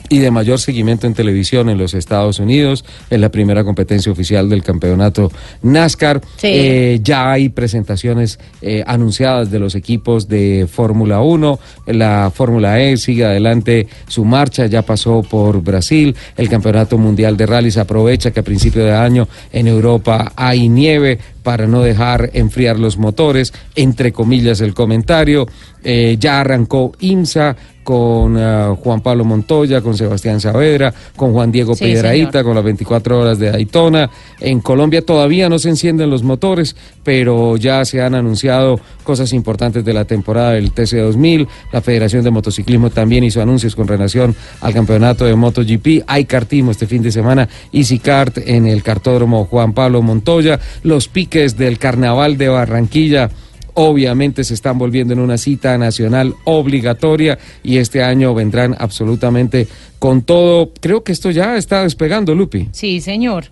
[0.10, 2.86] y de mayor seguimiento en televisión en los Estados Unidos.
[3.10, 6.22] Es la primera competencia oficial del campeonato NASCAR.
[6.38, 6.48] Sí.
[6.48, 11.60] Eh, ya hay presentaciones eh, anunciadas de los equipos de Fórmula 1.
[11.88, 16.16] La Fórmula E sigue adelante su marcha, ya pasó por Brasil.
[16.38, 21.20] El Campeonato Mundial de Rallys aprovecha que a principio de año en Europa hay nieve
[21.46, 25.48] para no dejar enfriar los motores, entre comillas el comentario.
[25.84, 27.56] Eh, ya arrancó IMSA
[27.86, 32.46] con ah, Juan Pablo Montoya, con Sebastián Saavedra, con Juan Diego Sí, Piedraíta, señor.
[32.46, 34.10] con las 24 horas de Daytona.
[34.42, 39.86] En Colombia todavía no se encienden los motores, pero ya se han anunciado cosas importantes
[39.86, 41.48] de la temporada del TC2000.
[41.72, 46.04] La Federación de Motociclismo también hizo anuncios con relación al campeonato de MotoGP.
[46.08, 50.60] Hay kartismo este fin de semana, Easy Kart en el cartódromo Juan Pablo Montoya.
[50.82, 53.30] Los piques del Carnaval de Barranquilla
[53.76, 59.68] obviamente se están volviendo en una cita nacional obligatoria y este año vendrán absolutamente
[60.00, 60.72] con todo.
[60.80, 62.70] Creo que esto ya está despegando, Lupi.
[62.72, 63.46] Sí, señor.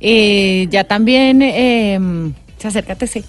[0.00, 1.98] Eh, ya también, eh,
[2.58, 3.24] se acércate, sí.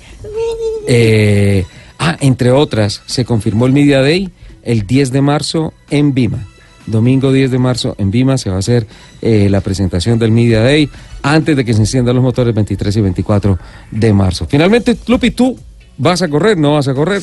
[0.87, 1.65] Eh,
[1.99, 4.29] ah, entre otras, se confirmó el Media Day
[4.63, 6.45] el 10 de marzo en Vima.
[6.87, 8.87] Domingo 10 de marzo en Vima se va a hacer
[9.21, 10.89] eh, la presentación del Media Day
[11.21, 13.59] antes de que se enciendan los motores 23 y 24
[13.91, 14.47] de marzo.
[14.49, 15.57] Finalmente, Lupi, ¿tú
[15.97, 16.57] vas a correr?
[16.57, 17.21] ¿No vas a correr?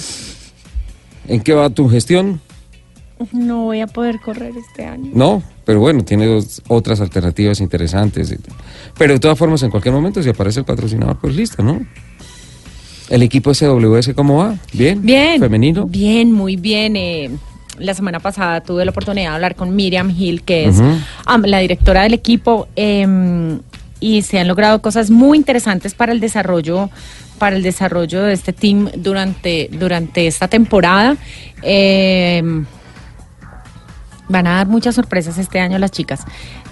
[1.28, 2.40] ¿En qué va tu gestión?
[3.32, 5.10] No voy a poder correr este año.
[5.14, 8.34] No, pero bueno, tiene dos- otras alternativas interesantes.
[8.98, 11.80] Pero de todas formas, en cualquier momento, si aparece el patrocinador, pues listo, ¿no?
[13.08, 14.56] ¿El equipo SWS cómo va?
[14.72, 15.00] ¿Bien?
[15.02, 15.40] Bien.
[15.40, 15.86] ¿Femenino?
[15.86, 16.96] Bien, muy bien.
[16.96, 17.30] eh,
[17.78, 20.80] la semana pasada tuve la oportunidad de hablar con Miriam Hill, que es
[21.26, 23.58] am, la directora del equipo, em,
[24.00, 26.88] y se han logrado cosas muy interesantes para el desarrollo
[27.44, 31.14] para el desarrollo de este team durante, durante esta temporada.
[31.60, 32.64] Em,
[34.30, 36.22] van a dar muchas sorpresas este año las chicas.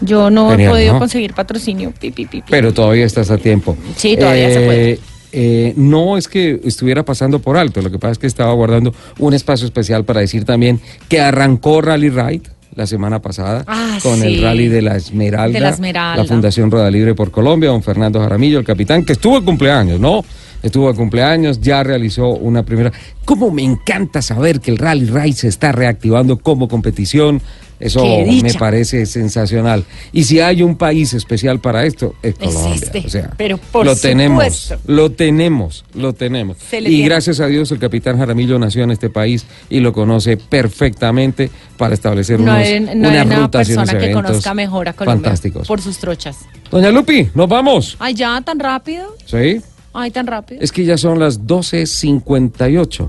[0.01, 0.99] Yo no Genial, he podido ¿no?
[0.99, 1.93] conseguir patrocinio.
[2.01, 2.43] pi, pi, pi.
[2.49, 3.77] Pero todavía estás a tiempo.
[3.97, 4.99] Sí, todavía se puede.
[5.33, 8.95] eh, no es que estuviera pasando por alto, lo que pasa es que estaba guardando
[9.19, 10.81] un espacio especial para decir también
[11.11, 12.43] que arrancó Rally Ride
[12.75, 14.27] la semana pasada Ah, con sí.
[14.29, 16.23] el Rally de la Esmeralda, De la Esmeralda.
[16.23, 20.01] la Fundación Rueda Libre por Colombia, don Fernando Jaramillo, el capitán, que estuvo de cumpleaños,
[20.01, 20.25] ¿no?
[20.63, 22.93] Estuvo de cumpleaños, ya realizó una primera...
[23.25, 27.41] ¿Cómo me encanta saber que el Rally Ride se está reactivando como competición?
[27.83, 29.85] Eso me parece sensacional.
[30.13, 32.75] Y si hay un país especial para esto, es Colombia.
[32.77, 36.59] este, o sea, pero por lo tenemos, lo tenemos, lo tenemos.
[36.73, 41.51] Y gracias a Dios el capitán Jaramillo nació en este país y lo conoce perfectamente
[41.77, 44.55] para establecer no unos, hay, no hay unas una rutas y unos persona que conozca
[44.55, 45.67] mejor a Colombia fantásticos.
[45.67, 46.39] por sus trochas.
[46.71, 47.97] Doña Lupi, nos vamos.
[47.99, 49.17] Ay, ya, tan rápido.
[49.27, 49.61] ¿Sí?
[49.93, 50.61] Ay, tan rápido.
[50.63, 53.09] Es que ya son las 12.58.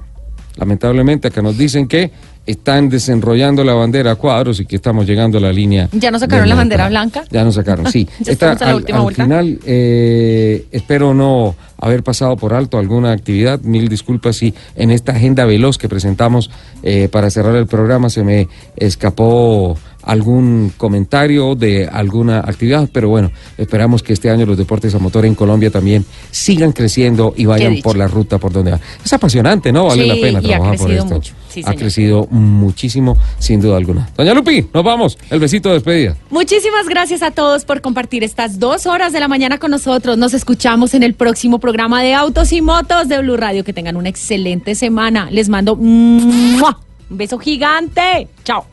[0.57, 2.11] Lamentablemente acá nos dicen que
[2.45, 5.89] están desenrollando la bandera a cuadros y que estamos llegando a la línea.
[5.93, 7.23] ¿Ya nos sacaron la bandera blanca?
[7.31, 8.07] Ya nos sacaron, sí.
[8.26, 9.23] Estamos en la al, última al vuelta.
[9.23, 13.61] final, eh, espero no haber pasado por alto alguna actividad.
[13.61, 16.51] Mil disculpas si en esta agenda veloz que presentamos
[16.84, 23.31] eh, para cerrar el programa se me escapó algún comentario de alguna actividad, pero bueno,
[23.57, 27.77] esperamos que este año los deportes a motor en Colombia también sigan creciendo y vayan
[27.81, 28.80] por la ruta por donde va.
[29.03, 29.85] Es apasionante, ¿no?
[29.85, 31.05] Vale Sí, la pena trabajar por esto.
[31.05, 31.34] mucho.
[31.49, 31.77] Sí, ha señor.
[31.80, 34.09] crecido muchísimo, sin duda alguna.
[34.17, 35.17] Doña Lupi, nos vamos.
[35.30, 36.15] El besito de despedida.
[36.31, 40.17] Muchísimas gracias a todos por compartir estas dos horas de la mañana con nosotros.
[40.17, 43.63] Nos escuchamos en el próximo programa de Autos y Motos de Blue Radio.
[43.63, 45.30] Que tengan una excelente semana.
[45.31, 46.63] Les mando un
[47.09, 48.27] beso gigante.
[48.43, 48.72] Chao.